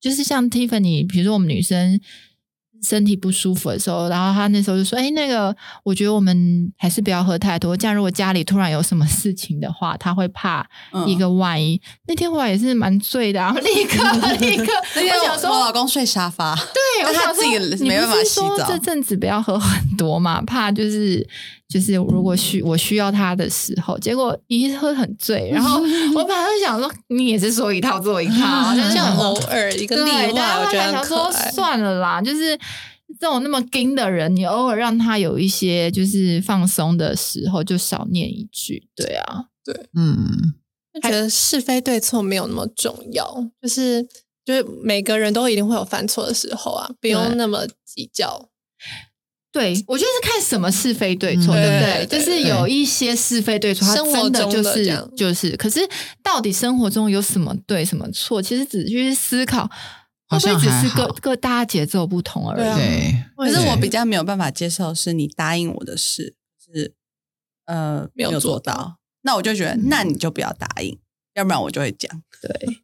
[0.00, 2.00] 就是像 Tiffany，比如说我们女生。
[2.82, 11.08] 身体不舒服的时候，然后他那时候就说：“哎，那个，我觉得我们还是不要喝太多，这样如果家里突然有什么事情的话，他会怕嗯。
[11.08, 11.80] 一个万一。
[12.06, 17.42] 那天我也是蛮醉的、啊， 立刻立刻，那天我想说，我老公睡沙发，对，我想但他自
[17.78, 18.68] 己没办法洗澡。
[18.68, 21.26] 这阵子不要喝很多嘛，怕就是
[21.68, 25.80] 就是如果需我需要他的时候，结果一喝很醉，然后
[26.16, 31.50] 我本来就想说你也是说一套做一套，但是这样偶尔一个例对，外，我觉得想说很可爱。
[31.50, 32.56] 算了啦，就是
[33.20, 40.54] 这种那么硬的人，你偶尔让他有一些就是放松的时候，就少念一句，对啊，对嗯，
[40.94, 44.02] 就觉得是非对错没有那么重要，就是
[44.42, 48.48] 就是每个人都一定会有犯错的时候啊，不用那么计较。
[49.58, 52.18] 对，我觉得是看什么是非对错，嗯对不对对？
[52.20, 55.80] 就是有一些是非对错，它生活真的就是就是，可是
[56.22, 58.40] 到底生活中有什么对什么错？
[58.40, 59.68] 其实只是去思考，
[60.28, 62.62] 会不会只是各各大家节奏不同而已？
[62.62, 66.94] 对啊对，可是我比较没有办法接受，是你答应我的事是
[67.66, 70.96] 呃没有做做到那我就觉得嗯那你就不要答应，
[71.34, 72.22] 要不然我就会讲。
[72.40, 72.80] 对，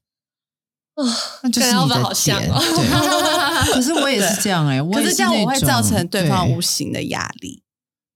[1.45, 2.53] 那就是跟你 Alvin 的好像点。
[3.73, 7.63] 可是我也是这样哎，我可是这样我会造成对方无形的压力。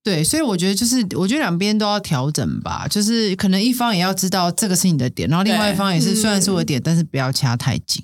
[0.05, 2.87] 对，所以我觉得就是，我觉得两边都要调整吧。
[2.89, 8.03] 就是可能一方也要知道这个是你的点，然后另外一方也是，嗯虽然是我的点，但是不要掐太紧。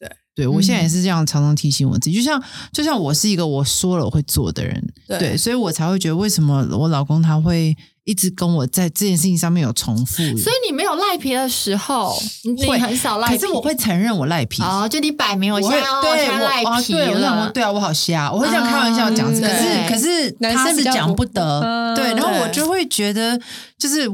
[0.00, 2.16] 对，对我现在也是这样，常常提醒我自己。
[2.16, 10.16] 就像就像我是一个我说了我会做的人，对对，所以我才会觉得为什么我老公他会一直跟我在这件事情上面有重复。
[10.36, 14.62] 所以你没有赖皮的时候，你你会很少赖皮，可是我会承认我赖皮。
[14.62, 23.40] 哦，就你摆明我我会现在对赖皮对我想说了，对啊，我好瞎，我会这样开玩笑讲，嗯可是可是男他是讲不不得，嗯对，然后我就会觉得
[23.78, 24.08] 就是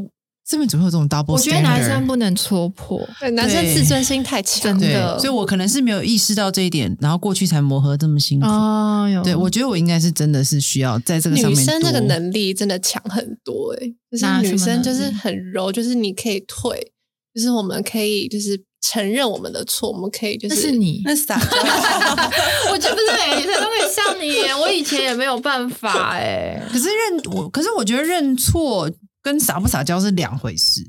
[0.50, 4.76] 这边怎么会有这种 double 我觉得男生不能戳破，对男生自尊心太强。
[4.80, 8.46] 的，所以我可能是没有意识到这一点，然后过去才磨合这么辛苦。
[8.48, 16.92] 哦哟，对，我觉得我应该是真的是需要在这个上面女生这个能力真的强很多哎、就是女生就是很柔，就是你可以退，
[17.32, 21.46] 就是我们可以就是承认我们的错，我们可以就是那是你，那撒娇，
[22.72, 28.90] 我觉得不是每个女生都可以像你，我以前也没有办法哎，可是认我，可是我觉得认错
[29.22, 30.82] 跟撒不撒娇是两回事。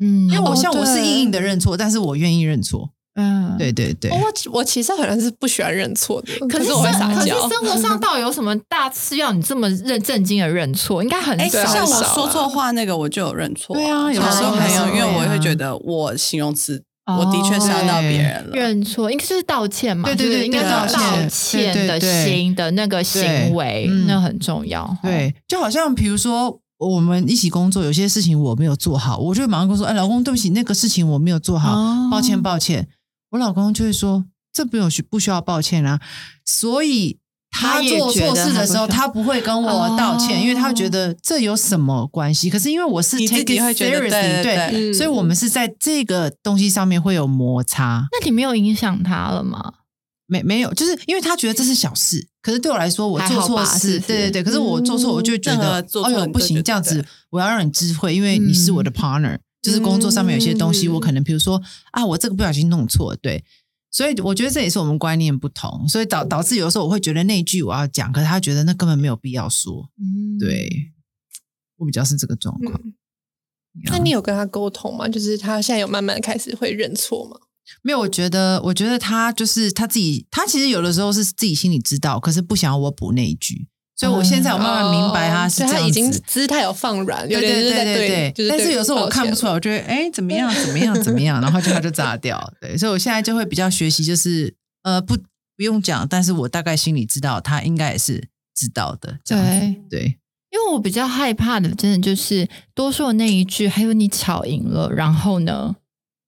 [0.00, 2.90] 嗯，因为我像我是硬硬的认错，但是我愿意认错。
[3.14, 4.18] 嗯，对对对，我
[4.52, 7.48] 我其实好像是不喜欢认错的，可是是我会生可是撒娇。
[7.48, 11.02] 生活上到底有什么大事要你这么认正经的认错？
[11.02, 13.76] 应该很哎，少像我说错啊话那个，我就有认错。
[13.76, 18.50] 对啊有有时候没有，因为我啊会觉得我形容词，我的确伤到别人了。
[18.54, 21.22] 认错，应该就是道歉嘛，对对对就是应该道歉
[21.86, 24.96] 的心的那个行为那很重要。
[25.02, 32.88] 对，就好像比如说我们一起工作，有些事情我没有做好，我就会马上跟我说：“哎，老公，对不起，那个事情我没有做好，哦抱歉，抱歉。”
[33.30, 36.00] 我老公就会说：“这不用需不需要抱歉啊？”
[36.44, 37.18] 所以
[37.50, 42.50] 他做错事的时候，他不会跟我道歉，哦因为他觉得这有什么关系？
[42.50, 48.06] 可是因为我是你自 take 己 it 会觉得 seriously，对对对嗯所以我们是在这个东西上面会有摩擦。
[48.10, 49.74] 那你没有影响他了吗？
[50.26, 60.94] 没没有，就是因为他觉得这是小事，可是对我来说，我做错事，对对对，可是我做错，我就觉得，哎呦不行，这样子我要让你知会，因为你是我的 partner，、就是工作上面有些东西，嗯。
[60.94, 63.44] 我可能比如说啊，我这个不小心弄错，对，
[63.90, 70.92] 所以我觉得这也是我们观念不同，所以导导致有的时候我会觉得那一句我要讲，可是他觉得那根本没有必要说，嗯，对。
[71.78, 72.80] 我比较是这个状况。
[73.86, 75.08] 那你有跟他沟通吗？
[75.08, 77.36] 就是他现在有慢慢开始会认错吗？
[77.82, 85.76] 没有，我觉得，我觉得他就是他自己，他其实有的时候是自己心里知道，可是不想要我补那一句，所以我现在我慢慢明白他是这样子。
[85.76, 89.52] 哦所以他已经姿态有放软，有对对对对就是对但是有时候我看不出来。
[89.52, 92.52] 我觉得哎怎么样怎么样怎么样，然后就他就炸掉。
[92.60, 95.16] 对，所以我现在就会比较学习，就是呃不
[95.56, 99.18] 不用讲，但是我大概心里知道他应该也是知道的。
[99.24, 99.50] 这样子
[99.88, 100.00] 对。
[100.00, 100.18] 对，
[100.50, 105.76] 因为我比较害怕的，真的就是多说的那一句，还有你吵赢了，然后呢，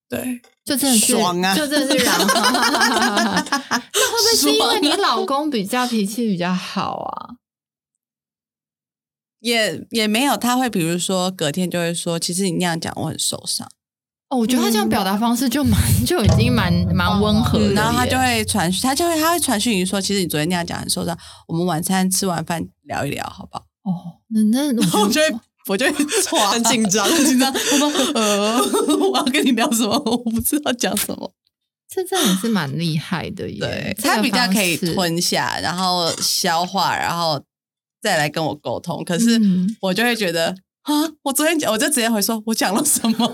[0.08, 7.36] 对，就真的是爽啊就真的是然后，那会不会是因为你老公比较脾气比较好啊？
[9.40, 13.68] 也也没有，他会比如说隔天就会说，其实你那样讲我很受伤，
[14.30, 21.14] 哦，我觉得他这样表达方式就蛮就已经蛮蛮温和的、嗯然后他就会传，他就会他会传讯息说，其实你昨天那样讲很受伤，
[21.46, 23.66] 我们晚餐吃完饭聊一聊，好不好？
[23.82, 24.40] 哦，那
[24.72, 25.86] 那我我觉得 就会我就，
[26.50, 27.50] 很紧张很紧张。
[27.54, 28.58] 我说呃，
[29.10, 29.94] 我要跟你聊什么？
[30.04, 31.32] 我不知道讲什么。
[31.88, 34.76] 这真的是蛮厉害的耶，对他比较可以。
[34.76, 37.40] 吞下，然后消化，然后
[38.02, 39.04] 再来跟我沟通。
[39.04, 40.48] 可是嗯我就会觉得
[40.82, 43.12] 啊，我昨天讲，我就直接回说，我讲了什么？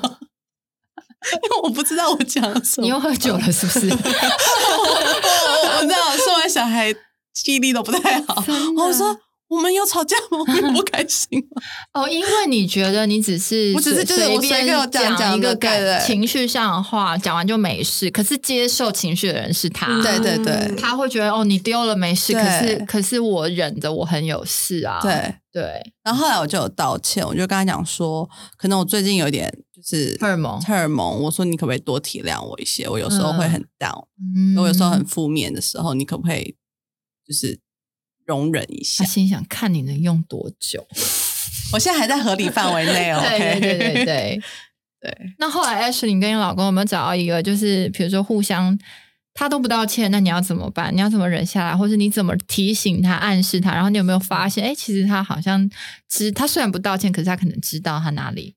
[1.33, 2.85] 因为我不知道我讲了什么。
[2.85, 3.89] 你又喝酒了是不是？
[3.89, 4.03] 我我
[5.79, 6.93] 我知道，生完小孩
[7.35, 8.43] 记忆力都不太好。
[8.77, 9.19] 我说
[9.51, 10.39] 我们有吵架吗？
[10.39, 11.61] 我们有不开心吗？
[11.93, 18.09] 哦，因为你觉得你只是 我只是就是随我随便讲讲一个感情绪上的话，讲完就没事。
[18.11, 25.01] 可是接受情绪的人是他，对对对他会觉得哦，你丢了没事，可是可是我忍着，我很有事啊。
[25.03, 25.35] 对。
[25.53, 31.21] 对，然后后来我就有道歉，我就跟他讲说，可能我最近有点就是荷尔蒙荷尔蒙。
[31.25, 32.89] 我说你可不可以多体谅我一些？
[32.89, 34.05] 我有时候会很 down，、
[34.37, 36.55] 嗯我有时候很负面的时候，你可不可以
[37.27, 37.59] 就是
[38.31, 39.11] 容忍一下他？
[39.11, 40.87] 心想看你能用多久。
[41.75, 43.21] 我现在还在合理范围内哦。
[43.29, 44.43] 对对对对对。
[45.39, 48.79] 那后来 Ashley，你跟你老公有没有找到一个，就是比如说互相
[49.35, 50.95] 他都不道歉，那你要怎么办？
[50.95, 53.73] 你要怎么忍下来，或是你怎么提醒他、暗示他？
[53.73, 55.71] 然后你有没有发现，哎，其实他好像
[56.09, 58.55] 知，他虽然不道歉，可是他可能知道他哪里。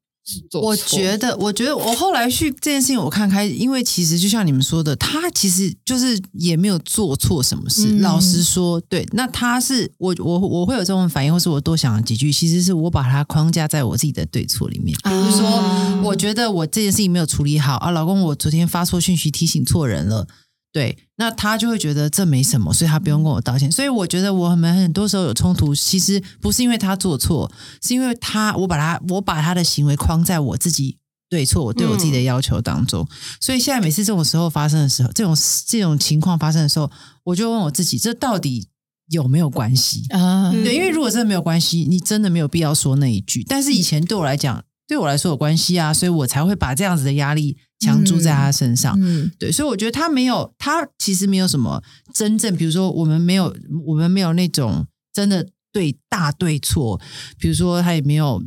[0.62, 7.88] 我觉得，我觉得我后来去这件事情，我看开，因为其实就像你们说的，他其实就是也没有做错什么事。
[7.90, 14.98] 嗯老实说，对，那他是我我我会有这种反应，或是我多想了几句，其实是我把他框架在我自己的对错里面。
[15.04, 20.28] 比如说，啊我觉得我这件事情没有处理好啊，老公，我昨天发错讯息提醒错人了。
[20.74, 23.72] 对，那他就会觉得这没什么，所以他不用跟我道歉。
[23.72, 27.52] 所以我觉得我们很多时候有冲突，其实不是因为他做错，
[27.84, 30.98] 是因为他我把他我把他的行为框在我自己
[31.30, 33.08] 对错，我对我自己的要求当中。
[33.40, 36.90] 所以现在每次这种时候发生的时候，这种这种情况发生的时候，
[37.24, 38.68] 我就问我自己，这到底
[39.12, 40.08] 有没有关系？
[40.10, 43.44] 啊，嗯对，因为如果真的没有关系，你真的没有必要说那一句。
[43.44, 48.98] 但是以前对我来讲，对我来说有关系啊，所以我才会把这样子的压力强注在他身上。
[49.02, 53.56] 嗯对，所以我觉得他没有，他其实没有什么真正，比如说我们没有，
[53.86, 57.00] 我们没有那种真的对大对错，
[57.38, 58.42] 比如说他也没有。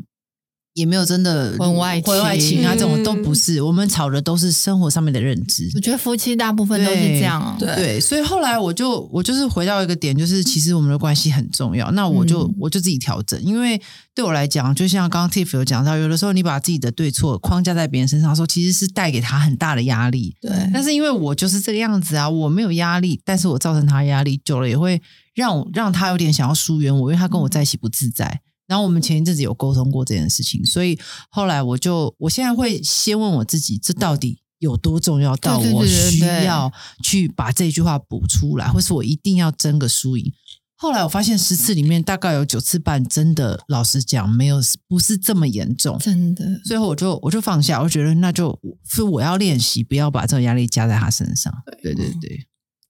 [0.77, 3.63] 也没有真的婚外情婚外情啊，这种嗯都不是。
[3.63, 5.71] 我们吵的都是生活上面的认知。
[5.75, 7.57] 我觉得夫妻大部分都是这样哦。
[7.59, 11.91] 对对，所以后来我就我就是回到一个点，就是其实我们的关系很重要。
[11.93, 13.81] 那我就、嗯我就自己调整，因为
[14.15, 20.37] 对我来讲，就像刚刚 Tiff 有讲到，有的时候你把自己的对错框架在别人身上的时候，其实是带给他很大的压力。
[20.43, 25.01] 对但是因为我就是这个样子啊，我没有压力，但是我造成他压力，久了也会
[25.35, 28.43] 让我让他有点想要疏远我，因为他跟我在一起不自在。
[28.67, 30.99] 然后我们前一阵子有沟通过这件事情，所以
[31.31, 40.33] 后来我就我现在会先问我自己，这到底有多重要到我需要去把这句话补出来，或是我一定要争个输赢。
[40.79, 51.51] 后来我发现十次里面大概有九次半真的，老实讲没有不是这么严重，真的，最后我就我就放下，我觉得那就是我要练习，不要把这种压力加在他身上。
[51.83, 52.47] 对对对，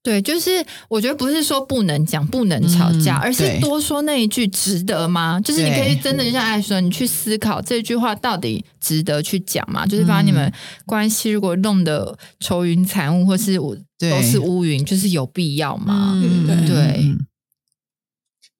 [0.07, 9.85] 对，就是我觉得不是说不能讲、不能吵架，嗯而是多说那一句“值得吗？”就是你可以真的就像艾说，你去思考这句话到底值得去讲吗？
[9.85, 10.49] 就是把你们
[10.85, 16.17] 关系如果弄得愁云惨雾，或是我都是乌云，就是有必要吗？
[16.65, 17.13] 对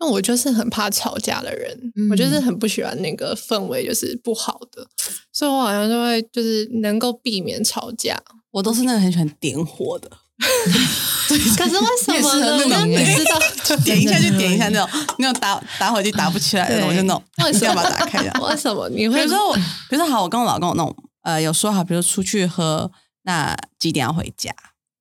[0.02, 4.86] 那我就是很怕吵架的人，嗯我就是很不喜欢那个氛围，就是不好的，
[5.32, 8.22] 所以我好像就会就是能够避免吵架。
[8.52, 10.12] 我都是那个很喜欢点火的，
[11.58, 12.36] 可是为什么
[12.66, 12.86] 呢？
[12.86, 13.40] 你知道
[13.84, 18.32] 点一下就点一下那种 那种打打火机打不起来的，我就那种为什么一定要把它打开的。
[18.42, 19.62] 为什么你比会如说我，比
[19.92, 22.92] 如说好，我跟我老公有那种呃有说好，比如出去喝，
[23.24, 24.52] 那几点要回家？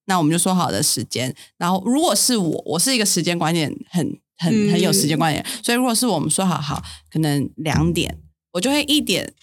[0.06, 1.34] 那我们就说好的时间。
[1.58, 6.82] 然后如果是我，我是一个时间观念很很很有时间观念，所以如果是我们说好好，
[7.12, 8.18] 可能两点，
[8.52, 9.34] 我就会一点半，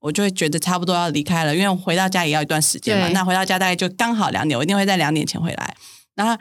[0.00, 3.08] 我就会觉得差不多要离开了，因为我回到家也要一段时间嘛。
[3.08, 5.76] 那回到家大概就刚好两点，我一定会在两点前回来。
[6.14, 6.40] 然后。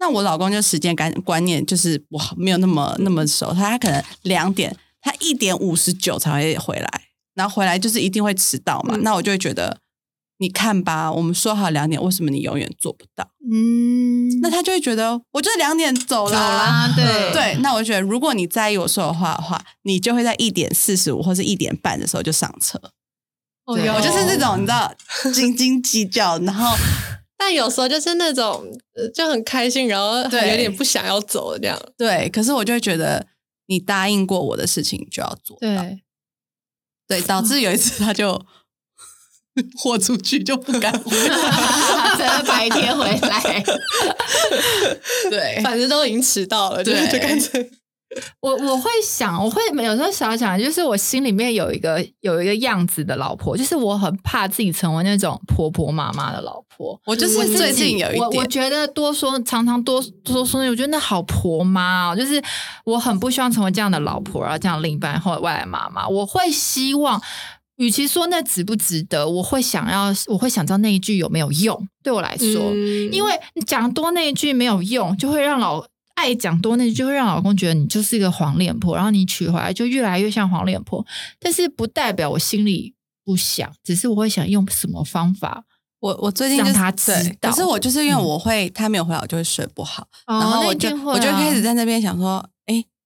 [0.00, 6.90] 那我老公就时间感观念就是我没有那么那么熟，他他可能两点，他一点五十九才会回来，
[7.34, 8.96] 然后回来就是一定会迟到嘛。
[8.96, 9.78] 嗯那我就会觉得，
[10.38, 13.30] 你看吧，我们说好两点，为什么你永远做不到？
[13.50, 16.88] 嗯，那他就会觉得，我就是两点走走啦。
[16.88, 22.78] 啦，对对，那我就觉得，如果你在意我说的话的话，你就会在一点四十五或是一点半的时候就上车。
[23.74, 24.92] 对哦有我就是这种，你知道，
[25.32, 26.76] 斤斤计较，然后
[27.38, 28.62] 但有时候就是那种
[28.96, 31.80] 呃就很开心，然后有点不想要走这样。
[31.96, 33.26] 对，可是我就会觉得，
[33.66, 35.66] 你答应过我的事情就要做到。
[35.66, 36.02] 对，
[37.06, 38.44] 对，导致有一次他就
[39.78, 41.28] 豁出去，就不敢回来。
[42.18, 43.64] 真的白天回来。
[45.30, 47.70] 对，反正都已经迟到了，就对就干脆
[48.40, 57.00] 我我会想，我会有时候想想，就是我心里面有一个有一个样子的老婆，就是我很怕自己成为那种婆婆妈妈的老婆。
[57.06, 62.40] 我就是最近有一我我点，觉得多说常常多多说，我觉得那好婆妈哦，就是
[62.84, 66.06] 我很不希望成为这样的老婆，然后这样另一半或者未来妈妈。
[66.06, 67.20] 我会希望，
[67.76, 81.04] 与其说那值不值得，我会想要，我会想知道那一句有没有用，对我来说，嗯因为你讲多那一句没有用，就会让老爱讲多那句，就会让老公觉得你就是一个黄脸婆，然后你娶回来就越来越像黄脸婆。
[81.40, 82.94] 但是不代表我心里
[83.24, 85.64] 不想，只是我会想用什么方法。
[85.98, 87.10] 我我最近就是让他知，
[87.40, 92.53] 道可是我就是因为嗯我会他没有回来，我就会睡不好，然然后我就、啊我就开始在那边想说，哎，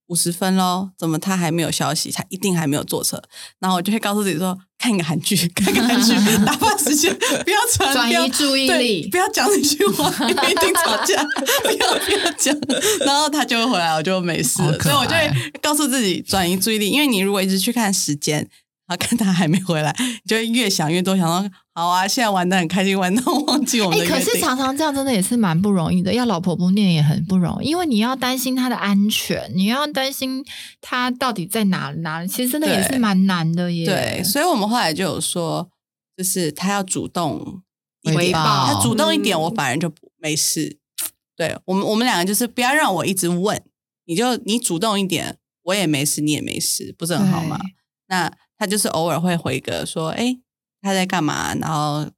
[0.09, 2.11] 五十分喽，怎么他还没有消息？
[2.11, 3.23] 他一定还没有坐车。
[3.59, 11.23] 然后我就会告诉自己说，看个韩剧，看个韩剧， 打发时间，不要传，转移注意对力不要讲那句话，因为一定吵架，
[11.63, 12.57] 不要不要讲。
[13.07, 14.79] 然后他就会回来，我就没事了。
[14.81, 15.31] 所以我就会
[15.63, 18.49] 告诉自己转移注意力，因为你如果一直去看时间。
[18.89, 24.21] 然后看他还没回来，你就会越想越多，想到好啊，现在玩的很开心，玩到 忘记我们的约定。
[24.21, 30.43] 是常常这样真的也是蛮不容易的，要老婆不念也很不容易，因为你要担心他的安全，你要担心
[30.81, 33.85] 他到底在哪哪里，其实真的也是蛮难的耶。
[33.85, 35.69] 对，所以我们后来就有说，
[36.17, 37.63] 就是他要主动
[38.05, 40.79] 回报他主动一点，嗯我反而就不没事。
[41.37, 43.63] 对我们，我们两个就是不要让我一直问，
[44.07, 47.61] 你就你主动一点，我也没事，你也没事，不是很好吗？
[48.09, 50.37] 那他就是偶尔会回个说，哎，
[50.83, 51.55] 他在干嘛？
[51.55, 52.11] 然后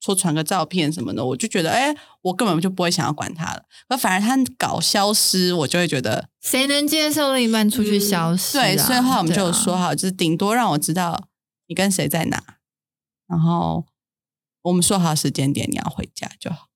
[0.00, 1.92] 说传个照片什么的，我就觉得，哎，
[2.22, 3.64] 我根本就不会想要管他了。
[3.88, 11.28] 可反而他搞消失，我就会觉得，谁能接受另一半出去消失、啊对，所以后来我们就说好，就是顶多让我知道
[11.66, 12.42] 你跟谁在哪，
[13.26, 13.84] 然后
[14.62, 16.68] 我们说好时间点你要回家就好。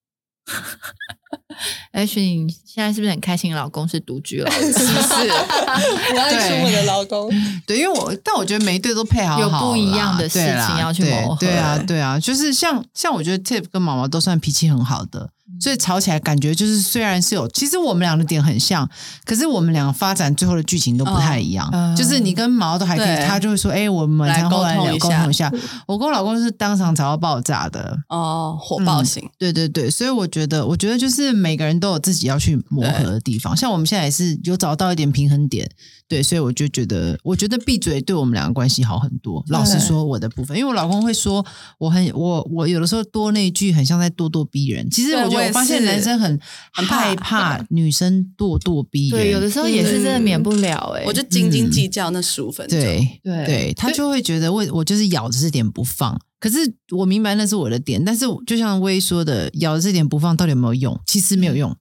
[1.92, 3.55] H，你现在是不是很开心？
[3.55, 5.30] 老公是独居老师，是不是？
[6.14, 7.30] 我爱出我的老公，
[7.66, 15.28] 对，因为我但我觉得每一对都配好好有不一样的事情要去对磨合对啊，对啊，就是像像我觉得 Tip 跟毛毛都算脾气很好的，
[15.61, 18.88] 所以吵起来感觉就是虽然是有，其实我们俩的点很像，
[19.24, 21.68] 可是我们两个发展最后的剧情都不太一样。
[21.72, 25.53] 嗯就是你跟毛都还可以，他就会说：“哎、我们来沟通一下沟通一下。”
[25.86, 27.96] 我跟我老公是当场吵到爆炸的。
[28.09, 33.57] 哦，火爆型，对对对，所以我觉得，我觉得就是每个人都有自己要去磨合的地方。
[33.57, 35.68] 像我们现在也是有找到一点平衡点，
[36.07, 39.45] 对，所以我就觉得，我觉得闭嘴对我们两个关系好很多。
[39.49, 41.45] 老实说，我的部分，因为我老公会说
[41.78, 44.88] 我很我我有的时候多那一句，很像在咄咄逼人。
[44.88, 46.40] 其实我觉得对我发现男生很
[46.72, 52.78] 很害怕女生咄咄逼人，对，有的时候也是真的免不了哎、我就斤斤计较那十五分钟。
[52.78, 56.20] 对对对，他就会觉得我我就是咬着这点不放。
[56.43, 56.59] 可是
[56.90, 61.01] 我明白那是我的点，但是就像威说的，咬着这点不放到底有没有用？
[61.07, 61.76] 其实没有用。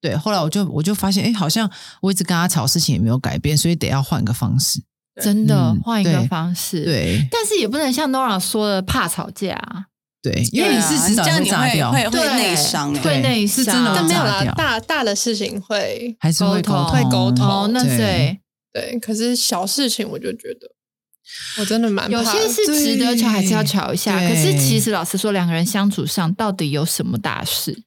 [0.00, 4.80] 对，后来我就我就发现，哎，好像我一直跟他吵，事情也没有改变，所以得要换个方式。
[5.22, 7.28] 真的嗯换一个方式。，对。
[7.30, 9.84] 但是也不能像 Nora 说的怕吵架啊，
[10.22, 17.46] 对，因为你是迟早这样你会炸掉，会会内伤欸，会内伤，是真的但没有啦，大大的事情会还是会沟沟通，会沟通。
[17.46, 17.96] 哦，那对。
[17.96, 18.40] 对，
[18.72, 20.68] 对，可是小事情我就觉得
[21.58, 24.18] 我真的蛮有些是值得吵，还是要吵一下。
[24.18, 27.82] 可是其实老实说，两个人相处上到底有什么大事？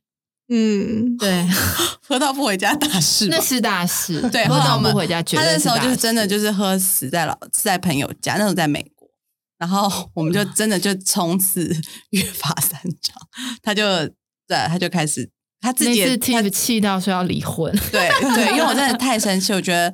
[0.52, 1.48] 嗯，对，
[2.02, 3.40] 喝到不回家大事那。
[3.40, 4.20] 是大事。
[4.34, 9.08] 对，喝到不回家，绝对他那时候就是真的就是喝死在老死在朋友家，那时候在美国，
[9.60, 11.72] 然后 我们就真的就从此
[12.10, 13.16] 约法三章，
[13.62, 13.84] 他就
[14.48, 15.30] 对他就开始
[15.62, 17.72] 他自己也他气到说要离婚。
[17.92, 19.94] 对对，因为我真的太生气，我觉得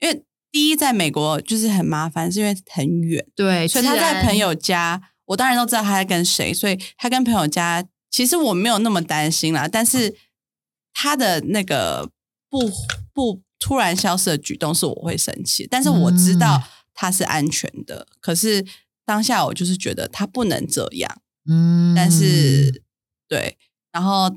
[0.00, 9.66] 因为第一在美国就是很麻烦，是因为很远，对，所以他在朋友家，我当然都知道他在跟谁，所以他跟朋友家，其实我没有那么担心啦。
[9.66, 10.14] 但是
[10.92, 12.10] 他的那个
[12.50, 12.70] 不
[13.14, 15.66] 不突然消失的举动，是我会生气。
[15.70, 18.62] 但是我知道他是安全的，可是
[19.06, 21.22] 当下我就是觉得他不能这样。
[21.48, 22.82] 嗯，但是
[23.26, 23.56] 对，
[23.90, 24.30] 然后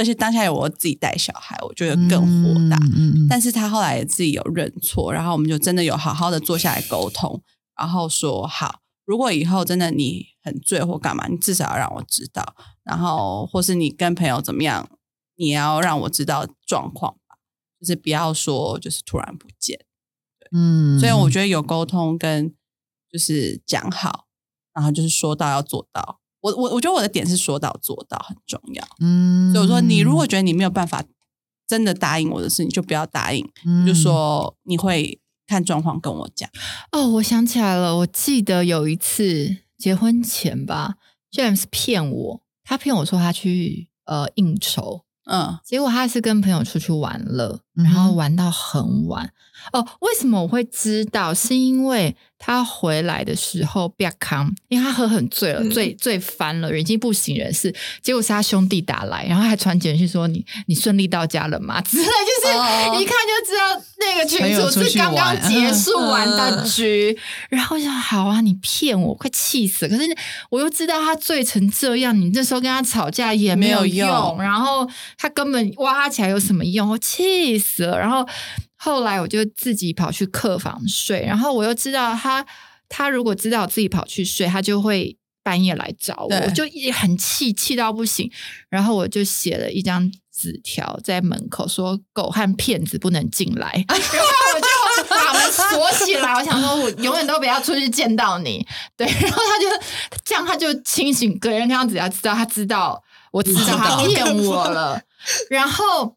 [0.00, 2.76] 而且当下有我自己带小孩，我觉得更火大。
[2.78, 7.42] 嗯嗯嗯但是他后来也自己有认错，然后我们就真的有好好的坐下来沟通，
[7.76, 14.88] 然后说好，如果以后真的你很醉或干嘛，你至少要让我知道，然后或是你跟朋友怎么样，
[15.36, 17.36] 你也要让我知道状况吧，
[17.78, 19.78] 就是不要说就是突然不见。
[20.52, 22.54] 嗯，所以我觉得有沟通跟
[23.12, 24.26] 就是讲好，
[24.72, 26.20] 然后就是说到要做到。
[26.40, 31.04] 我我我觉得我的点是说到做到很重要，嗯，所以我说你如果觉得你没有办法
[31.66, 33.48] 真的答应我的事，你就不要答应。
[33.64, 36.48] 嗯就说你会看状况跟我讲。
[36.92, 40.94] 哦，我想起来了，我记得有一次结婚前吧
[41.30, 49.30] ，James 骗我，他骗我说他去呃应酬，嗯，结果他是跟朋友出去玩乐，嗯哼然后玩到很晚。
[49.72, 51.34] 哦，为什么我会知道？
[51.34, 57.74] 是因为他回来的时候不要康，因为他喝很醉了，嗯醉醉翻了，已经不省人事。
[58.00, 61.78] 结果是他兄弟打来，然后还传简讯说你你顺利到家了吗？
[61.84, 67.18] 之类，就是哦一看就知道那个群主是刚刚结束完的嗯局。
[67.50, 69.86] 然后我想，好啊，你骗我，快气死！
[69.86, 70.02] 可是
[70.48, 76.88] 我又知道他醉成这样，你那时候跟他吵架也没有用然后他根本挖他起来有什么用？
[76.88, 77.98] 我气死了。
[77.98, 78.26] 然后
[78.76, 82.44] 后来我就自己跑去客房睡，然后我又知道他，
[82.88, 88.30] 他如果知道自己跑去睡，他就会半夜来找我，我就也很气，气到不行。
[88.68, 93.84] 然后我就写了一张纸条在门口，说狗和骗子不能进来。
[93.88, 98.66] 然后我就把门锁起来，我想说，我永远都不要出去见到你。
[98.96, 99.84] 对，然后他就
[100.24, 103.02] 这样，他就清醒，隔人看到只要知道他知道，
[103.32, 105.00] 我知道他骗我了。
[105.50, 106.16] 然后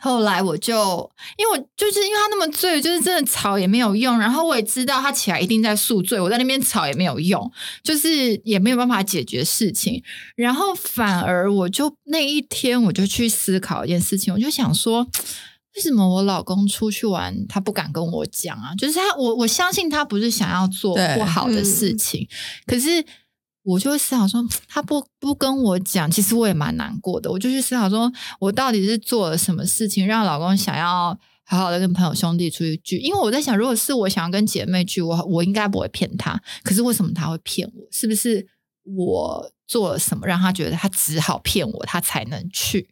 [0.00, 4.18] 后来我就，因为我就是因为他那么醉，就是真的吵也没有用。
[4.18, 10.02] 然后我也知道他起来一定在宿醉，我在那边吵也没有用，就是也没有办法解决事情。
[10.34, 15.06] 然后反而我就那一天我就去思考一件事情，我就想说，
[15.76, 18.74] 为什么我老公出去玩他不敢跟我讲啊？
[18.76, 22.26] 就是他，我我相信他不是想要做不好的事情，
[22.66, 23.04] 可是。
[23.62, 27.30] 我就会思考说，他不不跟我讲，其实我也蛮难过的。
[27.30, 32.98] 我就去思考说，我到底是做了什么事情，让老公想要好好的跟朋友兄弟出去聚？
[32.98, 36.40] 因为我在想，如果是我想要跟姐妹聚，我我应该不会骗他。
[36.62, 37.86] 可是为什么他会骗我？
[37.90, 38.46] 是不是
[38.96, 42.88] 我做了什么让他觉得他只好骗我，他才能去？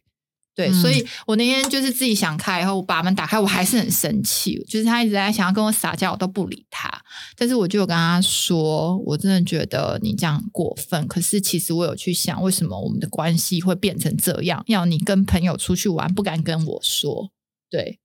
[0.59, 6.91] 对，嗯所以我那天就是自己想开以后，我把门打开，我还是很生气，就是他一直在想要跟我撒娇，我都不理他。
[7.37, 11.07] 但是我就有跟他说，我真的觉得你这样过分。
[11.07, 14.61] 可是其实我有去想，为什么我们的关系会变成这样？
[14.67, 17.31] 要你跟朋友出去玩，不敢跟我说，
[17.69, 17.97] 对，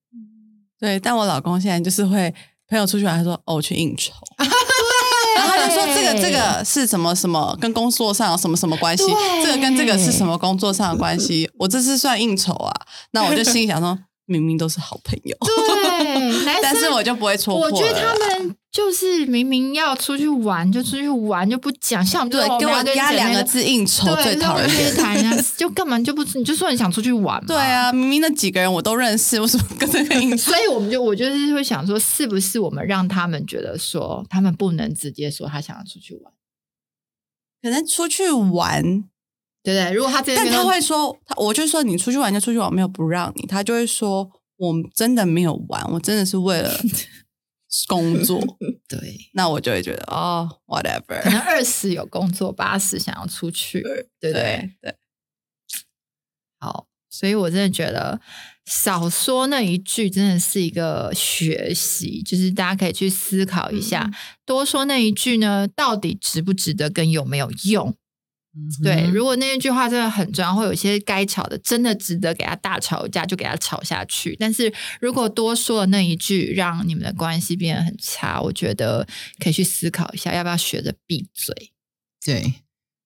[0.78, 2.32] 对，但我老公现在就是会
[2.68, 4.12] 朋友出去玩，他说哦我去应酬，
[5.64, 9.04] 他说这个这个是什么什么跟工作上有什么什么关系，
[9.42, 12.72] 这个跟这个是什么工作上的关系，我这是算应酬啊，
[13.12, 15.83] 那我就心里想说， 明明都是好朋友，对，
[16.44, 25.00] 男生但是我就不会戳破我觉得他们就是明明要出去玩就出去玩，就不讲，像我们这对给我压两个字应酬对，最讨人就。
[25.00, 27.46] 谈啊， 就干嘛就不你就说你想出去玩嘛？
[27.46, 30.50] 对啊，明明那几个人我都认识，为什么跟这个应酬？
[30.50, 36.32] 所以我们就我就是会想说，是不是我们让他们觉得说，他们不能直接说他想要出去玩，
[37.62, 38.82] 可能出去玩，
[39.62, 39.92] 对不对？
[39.92, 46.70] 如果他这但他会说，他我就说你出去玩就出去玩，没有不让你，他就会说我真的没有玩，我真的是为了
[47.88, 48.40] 工作。
[48.88, 53.82] 对，那我就会觉得哦，whatever，可能二十有工作，八十想要出去，
[54.20, 54.70] 对不对？
[54.80, 54.96] 对对，
[56.60, 58.20] 好，所以我真的觉得
[58.64, 64.10] 少说那一句真的是一个学习，就是大家可以去思考一下，
[64.46, 67.96] 多说那一句呢，到底值不值得跟有没有用？
[68.82, 74.36] 对，嗯如果那一句话真的很重要，会有一些该吵的，真的值得给他大吵一架，就给他吵下去。
[74.38, 79.06] 但是如果多说了那一句，让你们的关系变得很差，我觉得
[79.38, 81.72] 可以去思考一下，要不要学着闭嘴。
[82.24, 82.54] 对。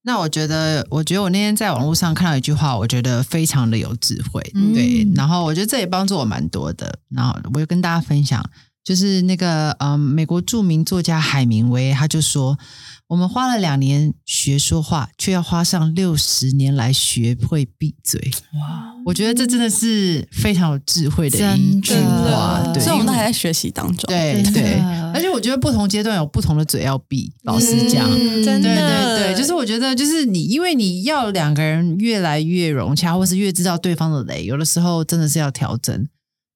[0.03, 5.07] 那我觉得，我觉得我那天在网络上看到一句话，我觉得非常的有智慧，嗯对。
[5.15, 6.99] 然后我觉得这也帮助我蛮多的。
[7.11, 8.43] 然后我就跟大家分享，
[8.89, 12.59] 就是那个嗯，美国著名作家海明威，他就说，
[13.07, 18.19] 我们花了两年学说话，却要花上六十年来学会闭嘴。
[18.55, 24.09] 哇，我觉得这真的是非常有智慧的一句的话，对，所以我们都还在学习当中。
[24.09, 24.81] 对对，
[25.13, 27.31] 而且我觉得不同阶段有不同的嘴要闭。
[27.43, 36.09] 老实讲，嗯真对的对对，就是我觉得，就是你，因为你要两个人越来越融洽，或是越知道对方的雷，有的时候真的是要调整。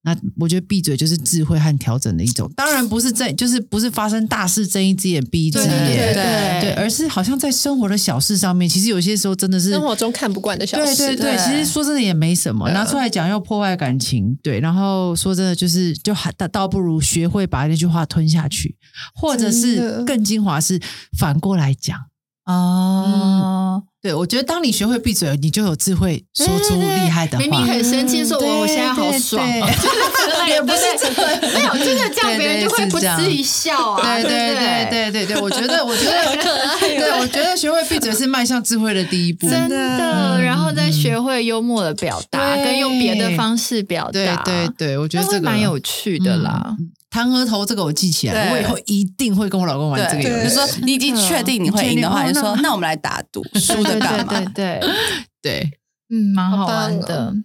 [0.05, 14.59] 那我觉得闭嘴就是智慧和调整的一种，当然不是睁，就是不是发生大事睁一只眼闭一只对对眼，对对，而是好像在生活的小事上面，其实有些时候真的是生活中看不惯的小事，对对，对其实说真的也没什么，拿出来讲又破坏感情，对。
[14.59, 18.77] 然后说真的，就是就还倒倒不如学会把那句话吞下去，
[19.15, 20.81] 或者是更精华是
[21.17, 21.97] 反过来讲。
[22.45, 27.45] 哦，对，我觉得当你学会闭嘴，你就有智慧说出厉害的话。
[27.45, 29.47] 明明很生气，说对我我现在好爽
[30.49, 39.49] 也不是真的，没有真的这样， 别人就会不至于笑啊，对对不对对对对，我觉得我觉得可爱哦对，我觉得学会闭嘴是迈向智慧的第一步。
[39.49, 46.75] 真的，然后再学会幽默的表达，跟用别的方式表对达，对对，我觉得这个蛮有趣的啦。
[46.77, 50.49] 嗯弹额头这个我记起来，对我以后一定会跟我老公玩这个对，游戏。
[50.49, 54.33] 就说你已经确定你会赢的话，就说那我们来打赌，输的对干嘛？
[54.33, 54.81] 对对
[55.43, 55.71] 对，
[56.09, 57.35] 嗯，蛮好玩的。
[57.35, 57.45] 嗯，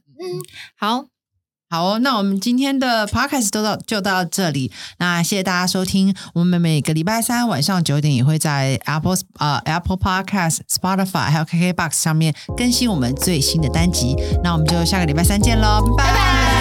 [0.79, 1.05] 好，
[1.69, 4.71] 好哦，那我们今天的 podcast 都到就到这里。
[4.99, 14.15] 那谢谢大家收听，我们每个礼拜三晚上九点也会在 Apple 呃 Apple Podcast、Spotify 还有 KKBox 上面更新我们最新的单集。
[14.41, 16.56] 那我们就下个礼拜三见喽，拜拜